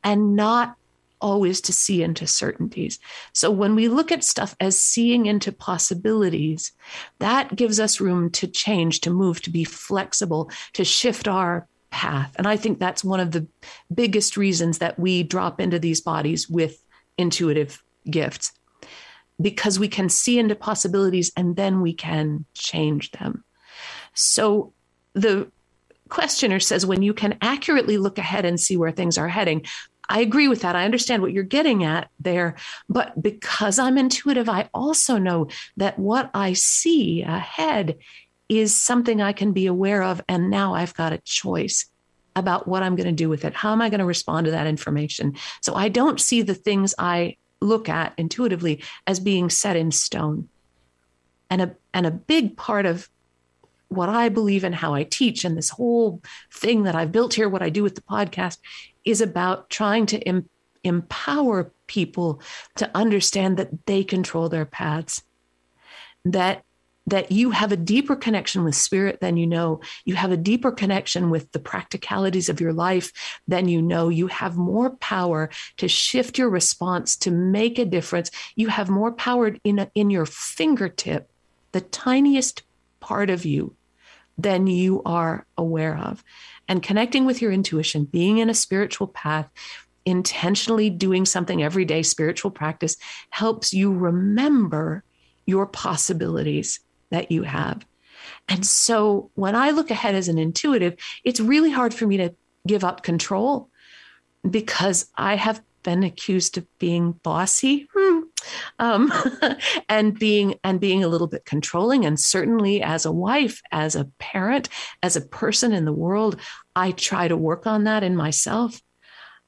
and 0.03 0.35
not 0.37 0.77
always 1.25 1.63
to 1.63 1.73
see 1.73 2.03
into 2.03 2.27
certainties. 2.27 2.99
So 3.33 3.51
when 3.51 3.75
we 3.75 3.89
look 3.89 4.13
at 4.13 4.23
stuff 4.23 4.55
as 4.61 4.79
seeing 4.79 5.25
into 5.25 5.53
possibilities, 5.53 6.71
that 7.19 7.57
gives 7.57 7.81
us 7.81 7.99
room 7.99 8.31
to 8.33 8.47
change, 8.47 9.01
to 9.01 9.11
move, 9.11 9.41
to 9.43 9.51
be 9.51 9.65
flexible, 9.65 10.51
to 10.75 10.85
shift 10.85 11.27
our 11.27 11.67
path. 11.91 12.35
And 12.37 12.47
I 12.47 12.59
think 12.59 12.79
that's 12.79 13.03
one 13.03 13.21
of 13.21 13.31
the 13.31 13.47
biggest 13.93 14.37
reasons 14.37 14.79
that 14.79 14.99
we 14.99 15.23
drop 15.23 15.63
into 15.63 15.79
these 15.79 16.03
bodies 16.03 16.47
with 16.47 16.85
intuitive 17.17 17.83
gifts 18.11 18.53
because 19.41 19.79
we 19.79 19.89
can 19.89 20.11
see 20.11 20.39
into 20.39 20.55
possibilities 20.55 21.33
and 21.39 21.57
then 21.57 21.81
we 21.81 21.95
can 21.95 22.45
change 22.53 23.13
them. 23.13 23.45
So 24.13 24.75
the 25.15 25.51
questioner 26.11 26.61
says 26.61 26.85
when 26.85 27.03
you 27.03 27.15
can 27.15 27.39
accurately 27.41 27.97
look 27.97 28.19
ahead 28.19 28.45
and 28.45 28.61
see 28.61 28.77
where 28.77 28.93
things 28.93 29.17
are 29.17 29.29
heading, 29.29 29.65
I 30.09 30.21
agree 30.21 30.49
with 30.49 30.63
that. 30.63 30.77
I 30.77 30.85
understand 30.85 31.23
what 31.23 31.33
you're 31.33 31.45
getting 31.45 31.85
at 31.85 32.09
there. 32.21 32.57
But 32.89 33.23
because 33.23 33.79
I'm 33.79 33.99
intuitive, 33.99 34.49
I 34.49 34.69
also 34.75 35.19
know 35.19 35.49
that 35.77 35.99
what 35.99 36.31
I 36.35 36.53
see 36.53 37.23
ahead 37.23 37.99
is 38.49 38.75
something 38.75 39.21
I 39.21 39.33
can 39.33 39.53
be 39.53 39.67
aware 39.67 40.03
of. 40.03 40.21
And 40.29 40.51
now 40.51 40.75
I've 40.75 40.95
got 40.95 41.13
a 41.13 41.19
choice 41.19 41.87
about 42.37 42.67
what 42.67 42.83
I'm 42.83 42.97
going 42.97 43.07
to 43.07 43.13
do 43.13 43.29
with 43.29 43.45
it. 43.45 43.55
How 43.55 43.73
am 43.73 43.81
I 43.81 43.89
going 43.89 44.01
to 44.01 44.05
respond 44.05 44.47
to 44.47 44.51
that 44.51 44.67
information? 44.67 45.37
So 45.63 45.75
I 45.75 45.89
don't 45.89 46.21
see 46.21 46.43
the 46.43 46.55
things 46.55 46.95
I 46.99 47.37
look 47.61 47.89
at 47.89 48.13
intuitively 48.19 48.83
as 49.07 49.21
being 49.21 49.49
set 49.49 49.77
in 49.77 49.91
stone. 49.91 50.49
And 51.49 51.63
a, 51.63 51.77
and 51.93 52.07
a 52.07 52.11
big 52.11 52.57
part 52.57 52.85
of 52.85 53.09
what 53.89 54.09
I 54.09 54.29
believe 54.29 54.65
and 54.65 54.75
how 54.75 54.95
I 54.95 55.05
teach 55.05 55.45
and 55.45 55.57
this 55.57 55.71
whole 55.71 56.21
thing 56.53 56.83
that 56.83 56.95
I've 56.95 57.13
built 57.13 57.35
here, 57.35 57.49
what 57.49 57.63
I 57.63 57.71
do 57.71 57.83
with 57.83 57.95
the 57.95 58.03
podcast, 58.03 58.59
is 59.05 59.21
about 59.21 59.71
trying 59.71 60.07
to 60.07 60.19
em- 60.21 60.49
empower 60.83 61.73
people 61.87 62.41
to 62.77 62.91
understand 62.95 63.57
that 63.57 63.87
they 63.87 64.05
control 64.05 64.49
their 64.49 64.65
paths 64.65 65.23
that 66.25 66.65
that 67.07 67.31
you 67.31 67.51
have 67.51 67.71
a 67.71 67.77
deeper 67.77 68.17
connection 68.17 68.65
with 68.65 68.75
spirit 68.75 69.21
than 69.21 69.37
you 69.37 69.47
know. 69.47 69.81
You 70.07 70.15
have 70.15 70.33
a 70.33 70.39
deeper 70.39 70.73
connection 70.73 71.29
with 71.29 71.53
the 71.53 71.59
practicalities 71.59 72.49
of 72.49 72.63
your 72.63 72.73
life 72.73 73.13
than 73.47 73.69
you 73.69 73.83
know. 73.83 74.09
You 74.09 74.29
have 74.29 74.57
more 74.57 74.91
power 74.97 75.51
to 75.77 75.87
shift 75.87 76.39
your 76.39 76.49
response 76.49 77.17
to 77.19 77.31
make 77.31 77.79
a 77.79 77.85
difference. 77.85 78.31
You 78.57 78.69
have 78.69 78.89
more 78.89 79.13
power 79.13 79.55
in 79.65 79.81
a, 79.81 79.91
in 79.95 80.09
your 80.09 80.25
fingertip 80.25 81.31
the 81.73 81.83
tiniest 81.83 82.63
part 83.01 83.29
of 83.29 83.45
you 83.45 83.77
than 84.39 84.67
you 84.67 85.03
are 85.05 85.45
aware 85.59 85.99
of 85.99 86.25
and 86.69 86.83
connecting 86.83 87.25
with 87.25 87.43
your 87.43 87.53
intuition, 87.53 88.05
being 88.05 88.39
in 88.39 88.51
a 88.51 88.55
spiritual 88.55 89.07
path, 89.07 89.49
intentionally 90.05 90.91
doing 90.91 91.25
something 91.25 91.63
every 91.63 91.85
day, 91.85 92.03
spiritual 92.03 92.51
practice 92.51 92.97
helps 93.31 93.73
you 93.73 93.93
remember 93.93 95.03
your 95.47 95.67
possibilities 95.67 96.81
that 97.11 97.31
you 97.31 97.43
have. 97.43 97.85
And 98.49 98.65
so 98.65 99.31
when 99.35 99.55
I 99.55 99.71
look 99.71 99.91
ahead 99.91 100.15
as 100.15 100.29
an 100.29 100.39
intuitive, 100.39 100.97
it's 101.25 101.41
really 101.41 101.71
hard 101.71 101.95
for 101.95 102.07
me 102.07 102.17
to 102.19 102.35
give 102.67 102.85
up 102.85 103.03
control 103.03 103.69
because 104.49 105.11
I 105.17 105.37
have 105.37 105.63
been 105.83 106.03
accused 106.03 106.59
of 106.59 106.67
being 106.79 107.13
bossy 107.13 107.89
hmm, 107.95 108.21
um, 108.79 109.13
and 109.89 110.19
being 110.19 110.59
and 110.65 110.81
being 110.81 111.05
a 111.05 111.09
little 111.09 111.27
bit 111.27 111.45
controlling. 111.45 112.05
And 112.05 112.19
certainly 112.19 112.83
as 112.83 113.07
a 113.07 113.13
wife 113.13 113.61
as 113.73 113.97
a 113.97 114.07
parent 114.19 114.69
as 115.03 115.17
a 115.17 115.21
person 115.21 115.73
in 115.73 115.85
the 115.85 115.93
world 115.93 116.41
i 116.77 116.91
try 116.91 117.29
to 117.29 117.37
work 117.37 117.67
on 117.67 117.85
that 117.85 118.03
in 118.03 118.17
myself. 118.17 118.81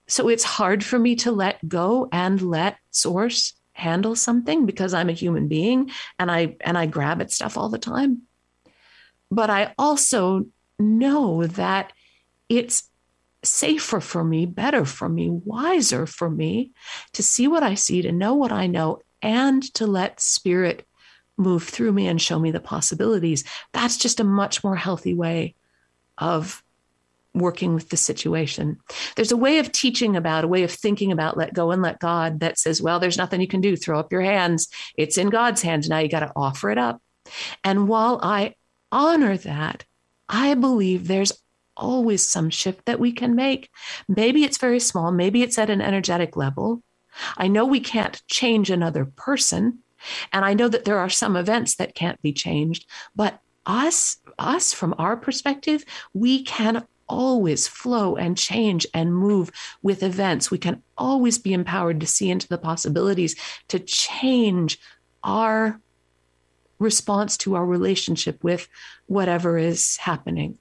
So 0.08 0.28
it's 0.28 0.44
hard 0.44 0.84
for 0.84 0.98
me 0.98 1.16
to 1.16 1.32
let 1.32 1.66
go 1.68 2.08
and 2.12 2.40
let 2.40 2.76
source 2.90 3.54
handle 3.72 4.16
something 4.16 4.64
because 4.64 4.94
i'm 4.94 5.10
a 5.10 5.12
human 5.12 5.48
being 5.48 5.90
and 6.18 6.30
i 6.30 6.56
and 6.60 6.78
i 6.78 6.86
grab 6.86 7.20
at 7.20 7.32
stuff 7.32 7.56
all 7.56 7.68
the 7.68 7.78
time. 7.78 8.22
But 9.30 9.50
i 9.50 9.74
also 9.78 10.46
know 10.78 11.46
that 11.46 11.92
it's 12.48 12.88
safer 13.42 14.00
for 14.00 14.24
me, 14.24 14.46
better 14.46 14.84
for 14.84 15.08
me, 15.08 15.30
wiser 15.30 16.06
for 16.06 16.28
me 16.28 16.72
to 17.12 17.22
see 17.22 17.46
what 17.48 17.62
I 17.62 17.74
see, 17.74 18.02
to 18.02 18.12
know 18.12 18.34
what 18.34 18.52
I 18.52 18.66
know, 18.66 19.00
and 19.22 19.62
to 19.74 19.86
let 19.86 20.20
spirit 20.20 20.86
move 21.36 21.64
through 21.64 21.92
me 21.92 22.06
and 22.06 22.20
show 22.20 22.38
me 22.38 22.50
the 22.50 22.60
possibilities. 22.60 23.44
That's 23.72 23.96
just 23.96 24.20
a 24.20 24.24
much 24.24 24.64
more 24.64 24.76
healthy 24.76 25.14
way 25.14 25.54
of 26.18 26.62
working 27.34 27.74
with 27.74 27.90
the 27.90 27.96
situation. 27.96 28.78
There's 29.14 29.32
a 29.32 29.36
way 29.36 29.58
of 29.58 29.70
teaching 29.70 30.16
about, 30.16 30.44
a 30.44 30.48
way 30.48 30.62
of 30.62 30.70
thinking 30.70 31.12
about 31.12 31.36
let 31.36 31.52
go 31.52 31.70
and 31.70 31.82
let 31.82 31.98
God 31.98 32.40
that 32.40 32.58
says, 32.58 32.80
well, 32.80 32.98
there's 32.98 33.18
nothing 33.18 33.40
you 33.40 33.46
can 33.46 33.60
do. 33.60 33.76
Throw 33.76 34.00
up 34.00 34.10
your 34.10 34.22
hands. 34.22 34.68
It's 34.96 35.18
in 35.18 35.28
God's 35.28 35.60
hands. 35.60 35.88
Now 35.88 35.98
you 35.98 36.08
got 36.08 36.20
to 36.20 36.32
offer 36.34 36.70
it 36.70 36.78
up. 36.78 37.02
And 37.62 37.88
while 37.88 38.18
I 38.22 38.54
honor 38.90 39.36
that, 39.36 39.84
I 40.28 40.54
believe 40.54 41.06
there's 41.06 41.32
always 41.76 42.24
some 42.24 42.50
shift 42.50 42.84
that 42.86 43.00
we 43.00 43.12
can 43.12 43.34
make. 43.34 43.70
Maybe 44.08 44.44
it's 44.44 44.58
very 44.58 44.80
small, 44.80 45.10
maybe 45.12 45.42
it's 45.42 45.58
at 45.58 45.70
an 45.70 45.80
energetic 45.80 46.36
level. 46.36 46.82
I 47.36 47.48
know 47.48 47.64
we 47.64 47.80
can't 47.80 48.20
change 48.28 48.70
another 48.70 49.04
person. 49.04 49.80
And 50.32 50.44
I 50.44 50.54
know 50.54 50.68
that 50.68 50.84
there 50.84 50.98
are 50.98 51.08
some 51.08 51.36
events 51.36 51.76
that 51.76 51.94
can't 51.94 52.20
be 52.22 52.32
changed, 52.32 52.86
but 53.14 53.40
us, 53.64 54.18
us 54.38 54.72
from 54.72 54.94
our 54.98 55.16
perspective, 55.16 55.84
we 56.14 56.44
can 56.44 56.86
always 57.08 57.66
flow 57.66 58.16
and 58.16 58.36
change 58.36 58.86
and 58.92 59.14
move 59.14 59.50
with 59.82 60.02
events. 60.02 60.50
We 60.50 60.58
can 60.58 60.82
always 60.98 61.38
be 61.38 61.52
empowered 61.52 62.00
to 62.00 62.06
see 62.06 62.30
into 62.30 62.48
the 62.48 62.58
possibilities 62.58 63.36
to 63.68 63.78
change 63.78 64.78
our 65.22 65.80
response 66.78 67.36
to 67.38 67.54
our 67.54 67.64
relationship 67.64 68.42
with 68.44 68.68
whatever 69.06 69.56
is 69.56 69.96
happening. 69.96 70.58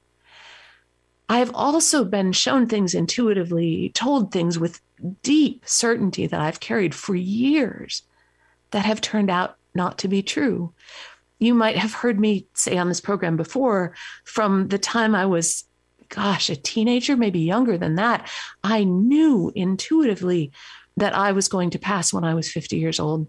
I 1.28 1.40
have 1.40 1.54
also 1.54 2.06
been 2.06 2.32
shown 2.32 2.68
things 2.68 2.94
intuitively, 2.94 3.92
told 3.96 4.32
things 4.32 4.60
with 4.60 4.82
deep 5.24 5.64
certainty 5.68 6.28
that 6.28 6.40
I've 6.40 6.60
carried 6.60 6.94
for 6.94 7.16
years 7.16 8.04
that 8.72 8.86
have 8.86 9.02
turned 9.02 9.30
out 9.30 9.58
not 9.74 9.98
to 10.00 10.08
be 10.08 10.22
true. 10.22 10.74
You 11.40 11.54
might 11.54 11.78
have 11.78 11.94
heard 11.94 12.20
me 12.20 12.48
say 12.54 12.78
on 12.78 12.88
this 12.88 13.02
program 13.02 13.38
before 13.38 13.94
from 14.24 14.70
the 14.70 14.78
time 14.78 15.16
I 15.16 15.26
was, 15.26 15.66
gosh, 16.10 16.50
a 16.50 16.56
teenager, 16.56 17.18
maybe 17.18 17.40
younger 17.40 17.78
than 17.78 17.96
that, 17.96 18.30
I 18.64 18.84
knew 18.84 19.52
intuitively 19.56 20.52
that 20.98 21.14
I 21.14 21.34
was 21.34 21.48
going 21.48 21.72
to 21.72 21.80
pass 21.80 22.14
when 22.14 22.24
I 22.24 22.34
was 22.34 22.52
50 22.52 22.78
years 22.78 23.00
old. 23.00 23.28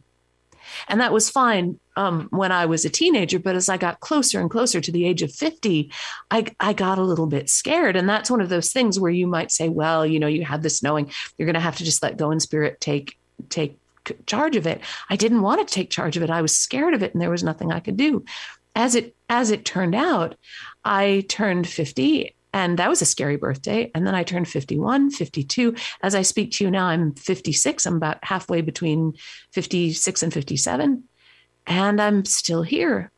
And 0.89 1.01
that 1.01 1.13
was 1.13 1.31
fine 1.31 1.79
um, 1.97 2.29
when 2.31 2.53
I 2.53 2.67
was 2.67 2.85
a 2.85 2.91
teenager. 2.91 3.39
But 3.39 3.57
as 3.57 3.69
I 3.69 3.77
got 3.77 4.01
closer 4.01 4.41
and 4.41 4.51
closer 4.51 4.81
to 4.81 4.93
the 4.93 5.07
age 5.07 5.23
of 5.23 5.33
50, 5.33 5.91
I, 6.31 6.47
I 6.61 6.73
got 6.73 6.99
a 6.99 7.03
little 7.03 7.27
bit 7.27 7.49
scared. 7.49 7.97
And 7.97 8.09
that's 8.09 8.31
one 8.31 8.41
of 8.41 8.49
those 8.49 8.73
things 8.73 9.01
where 9.01 9.11
you 9.11 9.27
might 9.27 9.51
say, 9.51 9.69
well, 9.69 10.07
you 10.07 10.19
know, 10.19 10.27
you 10.27 10.45
have 10.45 10.63
this 10.63 10.83
knowing 10.83 11.11
you're 11.37 11.47
going 11.47 11.55
to 11.55 11.61
have 11.61 11.77
to 11.77 11.85
just 11.85 12.03
let 12.03 12.17
go 12.17 12.31
and 12.31 12.41
spirit 12.41 12.81
take, 12.81 13.17
take 13.49 13.79
charge 14.27 14.57
of 14.57 14.67
it. 14.67 14.81
I 15.11 15.17
didn't 15.17 15.43
want 15.43 15.67
to 15.67 15.75
take 15.75 15.91
charge 15.91 16.17
of 16.17 16.23
it. 16.23 16.31
I 16.31 16.43
was 16.43 16.57
scared 16.57 16.95
of 16.95 17.03
it 17.03 17.13
and 17.13 17.21
there 17.21 17.31
was 17.31 17.45
nothing 17.45 17.73
I 17.73 17.81
could 17.81 17.97
do. 17.97 18.25
As 18.75 18.95
it, 18.95 19.17
as 19.29 19.51
it 19.51 19.65
turned 19.65 19.95
out, 19.95 20.37
I 20.85 21.25
turned 21.29 21.67
50 21.67 22.35
and 22.57 22.79
that 22.79 22.89
was 22.89 23.03
a 23.03 23.07
scary 23.07 23.37
birthday. 23.37 23.91
And 23.95 24.07
then 24.07 24.15
I 24.15 24.23
turned 24.23 24.49
51, 24.49 25.11
52. 25.11 25.75
As 26.03 26.15
I 26.15 26.23
speak 26.23 26.53
to 26.53 26.65
you 26.65 26.71
now, 26.71 26.87
I'm 26.87 27.13
56. 27.15 27.85
I'm 27.85 27.97
about 27.97 28.25
halfway 28.25 28.63
between 28.63 29.13
56 29.53 30.23
and 30.23 30.33
57. 30.33 31.05
And 31.67 32.01
I'm 32.01 32.25
still 32.25 32.63
here. 32.63 33.13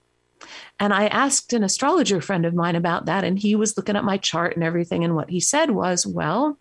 And 0.81 0.93
I 0.93 1.07
asked 1.07 1.53
an 1.53 1.63
astrologer 1.63 2.21
friend 2.21 2.47
of 2.47 2.55
mine 2.55 2.75
about 2.75 3.07
that. 3.07 3.23
And 3.23 3.39
he 3.39 3.55
was 3.55 3.77
looking 3.77 3.95
at 3.95 4.03
my 4.03 4.17
chart 4.17 4.57
and 4.57 4.65
everything. 4.65 5.05
And 5.05 5.15
what 5.15 5.31
he 5.31 5.39
said 5.39 5.71
was, 5.71 6.05
well, 6.05 6.59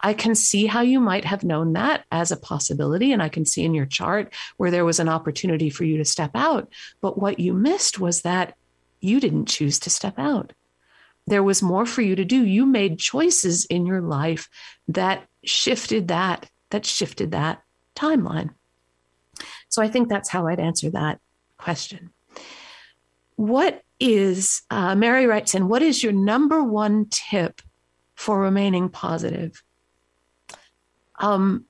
I 0.00 0.12
can 0.12 0.34
see 0.34 0.66
how 0.66 0.80
you 0.80 0.98
might 0.98 1.24
have 1.24 1.44
known 1.44 1.74
that 1.74 2.04
as 2.10 2.32
a 2.32 2.36
possibility. 2.36 3.12
And 3.12 3.22
I 3.22 3.28
can 3.28 3.46
see 3.46 3.64
in 3.64 3.74
your 3.74 3.86
chart 3.86 4.34
where 4.56 4.72
there 4.72 4.84
was 4.84 4.98
an 4.98 5.08
opportunity 5.08 5.70
for 5.70 5.84
you 5.84 5.98
to 5.98 6.04
step 6.04 6.32
out. 6.34 6.68
But 7.00 7.16
what 7.16 7.38
you 7.38 7.52
missed 7.52 8.00
was 8.00 8.22
that 8.22 8.56
you 9.00 9.20
didn't 9.20 9.46
choose 9.46 9.78
to 9.80 9.90
step 9.90 10.18
out 10.18 10.52
there 11.26 11.42
was 11.42 11.62
more 11.62 11.86
for 11.86 12.02
you 12.02 12.16
to 12.16 12.24
do. 12.24 12.44
You 12.44 12.66
made 12.66 12.98
choices 12.98 13.64
in 13.66 13.86
your 13.86 14.00
life 14.00 14.48
that 14.88 15.26
shifted 15.44 16.08
that, 16.08 16.48
that 16.70 16.84
shifted 16.84 17.30
that 17.32 17.62
timeline. 17.94 18.50
So 19.68 19.82
I 19.82 19.88
think 19.88 20.08
that's 20.08 20.28
how 20.28 20.46
I'd 20.46 20.60
answer 20.60 20.90
that 20.90 21.20
question. 21.58 22.10
What 23.36 23.82
is, 23.98 24.62
uh, 24.70 24.94
Mary 24.94 25.26
writes 25.26 25.54
in, 25.54 25.68
what 25.68 25.82
is 25.82 26.02
your 26.02 26.12
number 26.12 26.62
one 26.62 27.06
tip 27.10 27.62
for 28.14 28.40
remaining 28.40 28.88
positive? 28.88 29.62
Um, 31.18 31.66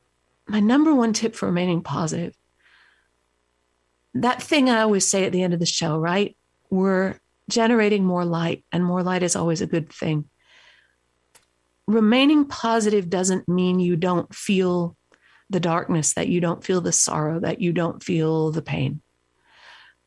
my 0.48 0.60
number 0.60 0.94
one 0.94 1.12
tip 1.12 1.34
for 1.34 1.46
remaining 1.46 1.82
positive 1.82 2.34
that 4.14 4.42
thing 4.42 4.68
I 4.68 4.82
always 4.82 5.08
say 5.08 5.24
at 5.24 5.32
the 5.32 5.42
end 5.42 5.54
of 5.54 5.60
the 5.60 5.66
show, 5.66 5.98
right? 5.98 6.36
We're 6.70 7.18
generating 7.48 8.04
more 8.04 8.24
light, 8.24 8.64
and 8.72 8.84
more 8.84 9.02
light 9.02 9.22
is 9.22 9.36
always 9.36 9.60
a 9.60 9.66
good 9.66 9.92
thing. 9.92 10.28
Remaining 11.86 12.46
positive 12.46 13.10
doesn't 13.10 13.48
mean 13.48 13.80
you 13.80 13.96
don't 13.96 14.32
feel 14.34 14.96
the 15.50 15.60
darkness, 15.60 16.14
that 16.14 16.28
you 16.28 16.40
don't 16.40 16.64
feel 16.64 16.80
the 16.80 16.92
sorrow, 16.92 17.40
that 17.40 17.60
you 17.60 17.72
don't 17.72 18.02
feel 18.02 18.50
the 18.50 18.62
pain. 18.62 19.02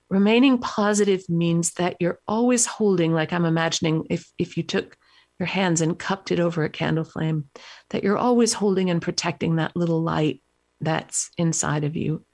Remaining 0.10 0.60
positive 0.60 1.28
means 1.30 1.74
that 1.74 1.98
you're 2.00 2.20
always 2.28 2.66
holding, 2.66 3.14
like 3.14 3.34
I'm 3.34 3.46
imagining 3.46 4.08
if, 4.10 4.32
if 4.38 4.58
you 4.58 4.64
took 4.64 4.98
your 5.40 5.48
hands 5.48 5.82
and 5.82 6.00
cupped 6.00 6.32
it 6.32 6.40
over 6.40 6.64
a 6.64 6.70
candle 6.70 7.04
flame, 7.04 7.50
that 7.90 8.04
you're 8.04 8.18
always 8.18 8.54
holding 8.54 8.90
and 8.90 9.02
protecting 9.02 9.58
that 9.58 9.76
little 9.76 10.02
light 10.02 10.42
that's 10.82 11.32
inside 11.38 11.84
of 11.84 11.96
you 11.96 12.26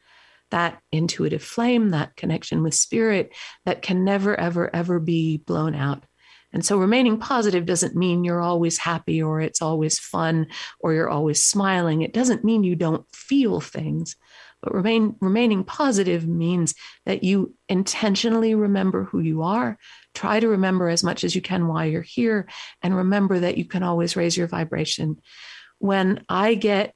that 0.51 0.79
intuitive 0.91 1.43
flame, 1.43 1.89
that 1.89 2.15
connection 2.15 2.63
with 2.63 2.73
spirit 2.73 3.33
that 3.65 3.81
can 3.81 4.03
never, 4.03 4.39
ever, 4.39 4.73
ever 4.73 4.99
be 4.99 5.37
blown 5.37 5.75
out. 5.75 6.03
And 6.53 6.65
so 6.65 6.77
remaining 6.77 7.17
positive 7.17 7.65
doesn't 7.65 7.95
mean 7.95 8.23
you're 8.23 8.41
always 8.41 8.77
happy 8.77 9.21
or 9.21 9.39
it's 9.39 9.61
always 9.61 9.99
fun 9.99 10.47
or 10.79 10.93
you're 10.93 11.09
always 11.09 11.43
smiling. 11.43 12.01
It 12.01 12.13
doesn't 12.13 12.43
mean 12.43 12.63
you 12.63 12.75
don't 12.75 13.05
feel 13.13 13.61
things. 13.61 14.15
But 14.61 14.75
remain, 14.75 15.15
remaining 15.21 15.63
positive 15.63 16.27
means 16.27 16.75
that 17.05 17.23
you 17.23 17.55
intentionally 17.67 18.53
remember 18.53 19.05
who 19.05 19.19
you 19.19 19.41
are. 19.41 19.77
Try 20.13 20.39
to 20.39 20.49
remember 20.49 20.87
as 20.87 21.03
much 21.03 21.23
as 21.23 21.33
you 21.35 21.41
can 21.41 21.67
while 21.67 21.85
you're 21.85 22.03
here, 22.03 22.47
and 22.83 22.95
remember 22.95 23.39
that 23.39 23.57
you 23.57 23.65
can 23.65 23.81
always 23.81 24.15
raise 24.15 24.37
your 24.37 24.47
vibration. 24.47 25.19
When 25.79 26.23
I 26.29 26.53
get 26.53 26.93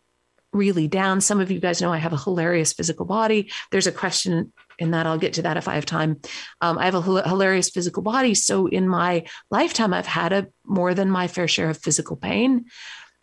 really 0.55 0.87
down. 0.87 1.21
Some 1.21 1.39
of 1.41 1.51
you 1.51 1.59
guys 1.59 1.81
know 1.81 1.93
I 1.93 1.97
have 1.97 2.13
a 2.13 2.17
hilarious 2.17 2.73
physical 2.73 3.05
body. 3.05 3.51
There's 3.71 3.87
a 3.87 3.91
question 3.91 4.53
in 4.79 4.91
that. 4.91 5.05
I'll 5.05 5.17
get 5.17 5.33
to 5.33 5.43
that 5.43 5.57
if 5.57 5.67
I 5.67 5.75
have 5.75 5.85
time. 5.85 6.21
Um, 6.61 6.77
I 6.77 6.85
have 6.85 6.95
a 6.95 7.01
hilarious 7.01 7.69
physical 7.69 8.01
body. 8.01 8.33
So 8.33 8.67
in 8.67 8.87
my 8.87 9.25
lifetime, 9.51 9.93
I've 9.93 10.07
had 10.07 10.33
a 10.33 10.47
more 10.65 10.93
than 10.93 11.11
my 11.11 11.27
fair 11.27 11.47
share 11.47 11.69
of 11.69 11.77
physical 11.77 12.15
pain. 12.15 12.65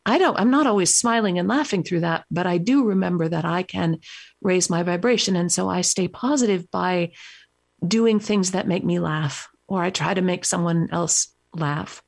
I 0.04 0.18
don't, 0.18 0.38
I'm 0.38 0.50
not 0.50 0.66
always 0.66 0.94
smiling 0.94 1.38
and 1.38 1.48
laughing 1.48 1.84
through 1.84 2.00
that, 2.00 2.24
but 2.30 2.46
I 2.46 2.58
do 2.58 2.84
remember 2.84 3.28
that 3.28 3.44
I 3.44 3.62
can 3.62 3.98
raise 4.40 4.68
my 4.68 4.82
vibration. 4.82 5.36
And 5.36 5.50
so 5.50 5.68
I 5.68 5.82
stay 5.82 6.08
positive 6.08 6.70
by 6.70 7.12
doing 7.86 8.18
things 8.18 8.50
that 8.50 8.66
make 8.66 8.84
me 8.84 8.98
laugh, 8.98 9.48
or 9.68 9.82
I 9.82 9.90
try 9.90 10.12
to 10.14 10.20
make 10.20 10.44
someone 10.44 10.88
else 10.90 11.32
laugh. 11.54 12.02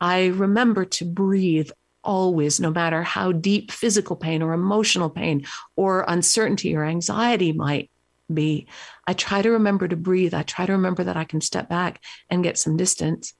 I 0.00 0.26
remember 0.26 0.84
to 0.84 1.04
breathe 1.04 1.70
always, 2.04 2.60
no 2.60 2.70
matter 2.70 3.02
how 3.02 3.32
deep 3.32 3.70
physical 3.70 4.16
pain 4.16 4.42
or 4.42 4.52
emotional 4.52 5.10
pain 5.10 5.46
or 5.76 6.04
uncertainty 6.08 6.74
or 6.74 6.84
anxiety 6.84 7.52
might 7.52 7.90
be. 8.32 8.66
I 9.06 9.14
try 9.14 9.42
to 9.42 9.50
remember 9.50 9.88
to 9.88 9.96
breathe. 9.96 10.34
I 10.34 10.42
try 10.42 10.66
to 10.66 10.72
remember 10.72 11.04
that 11.04 11.16
I 11.16 11.24
can 11.24 11.40
step 11.40 11.68
back 11.68 12.02
and 12.28 12.42
get 12.44 12.58
some 12.58 12.76
distance. 12.76 13.34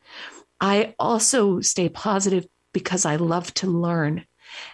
I 0.60 0.94
also 0.98 1.60
stay 1.60 1.88
positive 1.88 2.46
because 2.72 3.04
I 3.04 3.16
love 3.16 3.52
to 3.54 3.66
learn. 3.66 4.24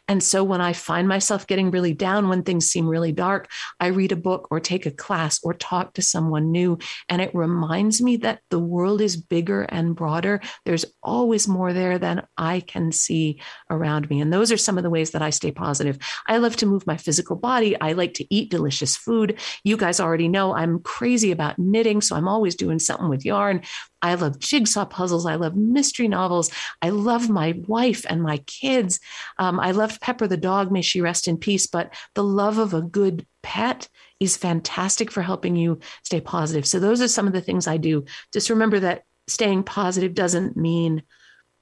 And 0.07 0.23
so 0.23 0.45
when 0.45 0.61
I 0.61 0.75
find 0.75 1.09
myself 1.09 1.47
getting 1.47 1.71
really 1.71 1.95
down, 1.95 2.29
when 2.29 2.43
things 2.43 2.67
seem 2.67 2.87
really 2.87 3.13
dark, 3.13 3.51
I 3.81 3.87
read 3.87 4.13
a 4.13 4.17
book 4.17 4.49
or 4.51 4.61
take 4.61 4.85
a 4.85 4.91
class 4.91 5.41
or 5.43 5.55
talk 5.55 5.95
to 5.95 6.03
someone 6.03 6.53
new. 6.53 6.79
And 7.09 7.23
it 7.23 7.35
reminds 7.35 8.03
me 8.03 8.19
that 8.19 8.41
the 8.51 8.59
world 8.59 9.01
is 9.01 9.17
bigger 9.17 9.63
and 9.63 9.97
broader. 9.97 10.41
There's 10.67 10.85
always 11.03 11.49
more 11.49 11.73
there 11.73 11.99
than 11.99 12.27
I 12.37 12.61
can 12.61 12.93
see 12.93 13.41
around 13.71 14.11
me. 14.11 14.21
And 14.21 14.33
those 14.33 14.53
are 14.53 14.59
some 14.59 14.77
of 14.77 14.85
the 14.85 14.91
ways 14.91 15.13
that 15.13 15.23
I 15.23 15.31
stay 15.31 15.51
positive. 15.51 15.99
I 16.27 16.37
love 16.37 16.57
to 16.57 16.67
move 16.67 16.87
my 16.87 16.99
physical 16.99 17.37
body. 17.37 17.81
I 17.81 17.93
like 17.93 18.15
to 18.15 18.35
eat 18.35 18.51
delicious 18.51 18.97
food. 18.97 19.41
You 19.65 19.77
guys 19.77 20.01
already 20.01 20.29
know 20.29 20.55
I'm 20.55 20.81
crazy 20.81 21.33
about 21.33 21.59
knitting. 21.59 22.03
So 22.03 22.15
I'm 22.15 22.29
always 22.29 22.55
doing 22.55 22.79
something 22.79 23.09
with 23.09 23.25
yarn. 23.25 23.63
I 24.05 24.15
love 24.17 24.39
jigsaw 24.39 24.85
puzzles. 24.85 25.25
I 25.25 25.37
love 25.37 25.57
mystery 25.57 26.09
novels. 26.09 26.51
I 26.83 26.91
love 26.91 27.31
my 27.31 27.55
wife 27.67 28.05
and 28.07 28.23
my 28.23 28.37
kids. 28.47 29.01
Um, 29.39 29.59
I 29.59 29.71
loved 29.95 30.01
Pepper 30.01 30.27
the 30.27 30.37
dog, 30.37 30.73
may 30.73 30.83
she 30.83 31.01
rest 31.01 31.29
in 31.29 31.39
peace. 31.39 31.67
But 31.67 31.95
the 32.15 32.25
love 32.25 32.59
of 32.59 32.75
a 32.75 32.83
good 32.83 33.27
pet 33.43 33.89
is 34.21 34.37
fantastic 34.37 35.11
for 35.11 35.23
helping 35.23 35.57
you 35.57 35.79
stay 36.03 36.21
positive. 36.21 36.67
So, 36.67 36.81
those 36.81 37.01
are 37.01 37.09
some 37.09 37.27
of 37.27 37.33
the 37.33 37.41
things 37.41 37.67
I 37.67 37.77
do. 37.77 38.05
Just 38.33 38.51
remember 38.51 38.81
that 38.81 39.05
staying 39.29 39.63
positive 39.65 40.15
doesn't 40.15 40.57
mean 40.57 41.03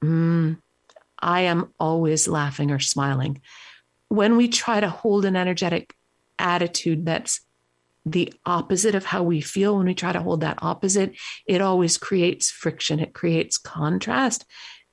mm, 0.03 0.57
I 1.19 1.41
am 1.41 1.73
always 1.79 2.27
laughing 2.27 2.71
or 2.71 2.79
smiling. 2.79 3.41
When 4.09 4.37
we 4.37 4.47
try 4.47 4.79
to 4.79 4.89
hold 4.89 5.25
an 5.25 5.35
energetic 5.35 5.95
attitude 6.39 7.05
that's 7.05 7.41
the 8.05 8.33
opposite 8.45 8.95
of 8.95 9.05
how 9.05 9.23
we 9.23 9.39
feel 9.39 9.77
when 9.77 9.85
we 9.85 9.93
try 9.93 10.11
to 10.11 10.21
hold 10.21 10.41
that 10.41 10.59
opposite, 10.61 11.15
it 11.47 11.61
always 11.61 11.97
creates 11.97 12.51
friction, 12.51 12.99
it 12.99 13.13
creates 13.13 13.57
contrast. 13.57 14.45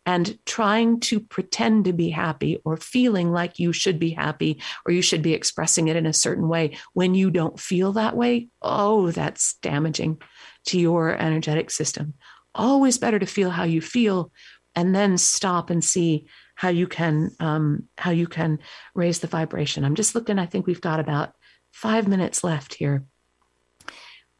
And 0.06 0.38
trying 0.46 1.00
to 1.00 1.20
pretend 1.20 1.84
to 1.84 1.92
be 1.92 2.08
happy 2.10 2.60
or 2.64 2.76
feeling 2.76 3.32
like 3.32 3.58
you 3.58 3.72
should 3.72 3.98
be 3.98 4.10
happy 4.10 4.60
or 4.84 4.92
you 4.92 5.02
should 5.02 5.22
be 5.22 5.34
expressing 5.34 5.88
it 5.88 5.96
in 5.96 6.06
a 6.06 6.12
certain 6.12 6.48
way 6.48 6.78
when 6.94 7.14
you 7.14 7.30
don't 7.30 7.60
feel 7.60 7.92
that 7.92 8.16
way, 8.16 8.48
oh, 8.62 9.10
that's 9.10 9.54
damaging 9.62 10.20
to 10.66 10.80
your 10.80 11.14
energetic 11.14 11.70
system. 11.70 12.14
Always 12.54 12.98
better 12.98 13.18
to 13.18 13.26
feel 13.26 13.50
how 13.50 13.64
you 13.64 13.80
feel 13.80 14.32
and 14.74 14.94
then 14.94 15.18
stop 15.18 15.70
and 15.70 15.84
see 15.84 16.26
how 16.54 16.68
you 16.68 16.86
can 16.86 17.30
um, 17.40 17.84
how 17.96 18.10
you 18.10 18.26
can 18.26 18.58
raise 18.94 19.20
the 19.20 19.26
vibration. 19.26 19.84
I'm 19.84 19.94
just 19.94 20.14
looking. 20.14 20.38
I 20.38 20.46
think 20.46 20.66
we've 20.66 20.80
got 20.80 21.00
about 21.00 21.32
five 21.72 22.06
minutes 22.06 22.44
left 22.44 22.74
here. 22.74 23.04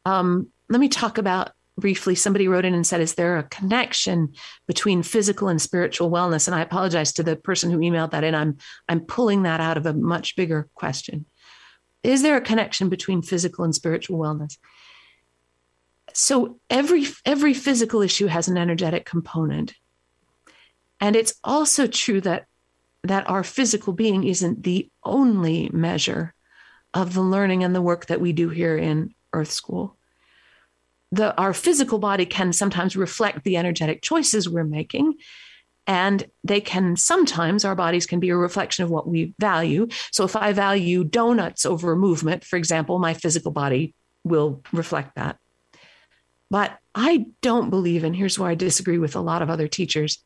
Um, 0.05 0.49
let 0.69 0.79
me 0.79 0.87
talk 0.87 1.17
about 1.17 1.51
briefly, 1.81 2.15
somebody 2.15 2.47
wrote 2.47 2.63
in 2.63 2.73
and 2.73 2.87
said, 2.87 3.01
Is 3.01 3.15
there 3.15 3.37
a 3.37 3.43
connection 3.43 4.33
between 4.67 5.03
physical 5.03 5.49
and 5.49 5.61
spiritual 5.61 6.09
wellness? 6.09 6.47
And 6.47 6.55
I 6.55 6.61
apologize 6.61 7.11
to 7.13 7.23
the 7.23 7.35
person 7.35 7.69
who 7.69 7.79
emailed 7.79 8.11
that 8.11 8.23
in. 8.23 8.33
I'm, 8.33 8.57
I'm 8.87 9.01
pulling 9.01 9.43
that 9.43 9.59
out 9.59 9.75
of 9.75 9.85
a 9.85 9.93
much 9.93 10.37
bigger 10.37 10.69
question. 10.75 11.25
Is 12.03 12.21
there 12.21 12.37
a 12.37 12.41
connection 12.41 12.87
between 12.87 13.21
physical 13.21 13.65
and 13.65 13.75
spiritual 13.75 14.17
wellness? 14.17 14.57
So 16.13 16.59
every 16.69 17.07
every 17.25 17.53
physical 17.53 18.01
issue 18.01 18.27
has 18.27 18.47
an 18.47 18.57
energetic 18.57 19.05
component. 19.05 19.73
And 20.99 21.15
it's 21.15 21.33
also 21.43 21.87
true 21.87 22.21
that 22.21 22.47
that 23.03 23.29
our 23.29 23.43
physical 23.43 23.93
being 23.93 24.23
isn't 24.23 24.63
the 24.63 24.89
only 25.03 25.69
measure 25.73 26.33
of 26.93 27.13
the 27.13 27.21
learning 27.21 27.63
and 27.63 27.73
the 27.73 27.81
work 27.81 28.07
that 28.07 28.21
we 28.21 28.33
do 28.33 28.49
here 28.49 28.77
in 28.77 29.13
Earth 29.33 29.51
School. 29.51 29.97
The, 31.11 31.35
our 31.37 31.53
physical 31.53 31.99
body 31.99 32.25
can 32.25 32.53
sometimes 32.53 32.95
reflect 32.95 33.43
the 33.43 33.57
energetic 33.57 34.01
choices 34.01 34.47
we're 34.47 34.63
making. 34.63 35.15
And 35.87 36.25
they 36.43 36.61
can 36.61 36.95
sometimes, 36.95 37.65
our 37.65 37.75
bodies 37.75 38.05
can 38.05 38.19
be 38.19 38.29
a 38.29 38.35
reflection 38.37 38.83
of 38.83 38.91
what 38.91 39.07
we 39.07 39.33
value. 39.39 39.87
So 40.11 40.23
if 40.23 40.35
I 40.35 40.53
value 40.53 41.03
donuts 41.03 41.65
over 41.65 41.95
movement, 41.95 42.45
for 42.45 42.55
example, 42.55 42.99
my 42.99 43.13
physical 43.13 43.51
body 43.51 43.93
will 44.23 44.61
reflect 44.71 45.15
that. 45.15 45.37
But 46.49 46.77
I 46.93 47.27
don't 47.41 47.69
believe, 47.69 48.03
and 48.03 48.15
here's 48.15 48.37
where 48.37 48.49
I 48.49 48.55
disagree 48.55 48.97
with 48.97 49.15
a 49.15 49.21
lot 49.21 49.41
of 49.41 49.49
other 49.49 49.67
teachers 49.67 50.23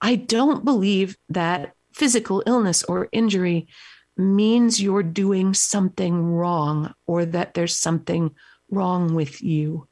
I 0.00 0.14
don't 0.14 0.64
believe 0.64 1.16
that 1.28 1.74
physical 1.92 2.42
illness 2.46 2.82
or 2.84 3.08
injury 3.12 3.68
means 4.16 4.80
you're 4.80 5.02
doing 5.02 5.54
something 5.54 6.24
wrong 6.24 6.94
or 7.06 7.24
that 7.24 7.54
there's 7.54 7.76
something 7.76 8.34
wrong 8.70 9.14
with 9.14 9.42
you. 9.42 9.86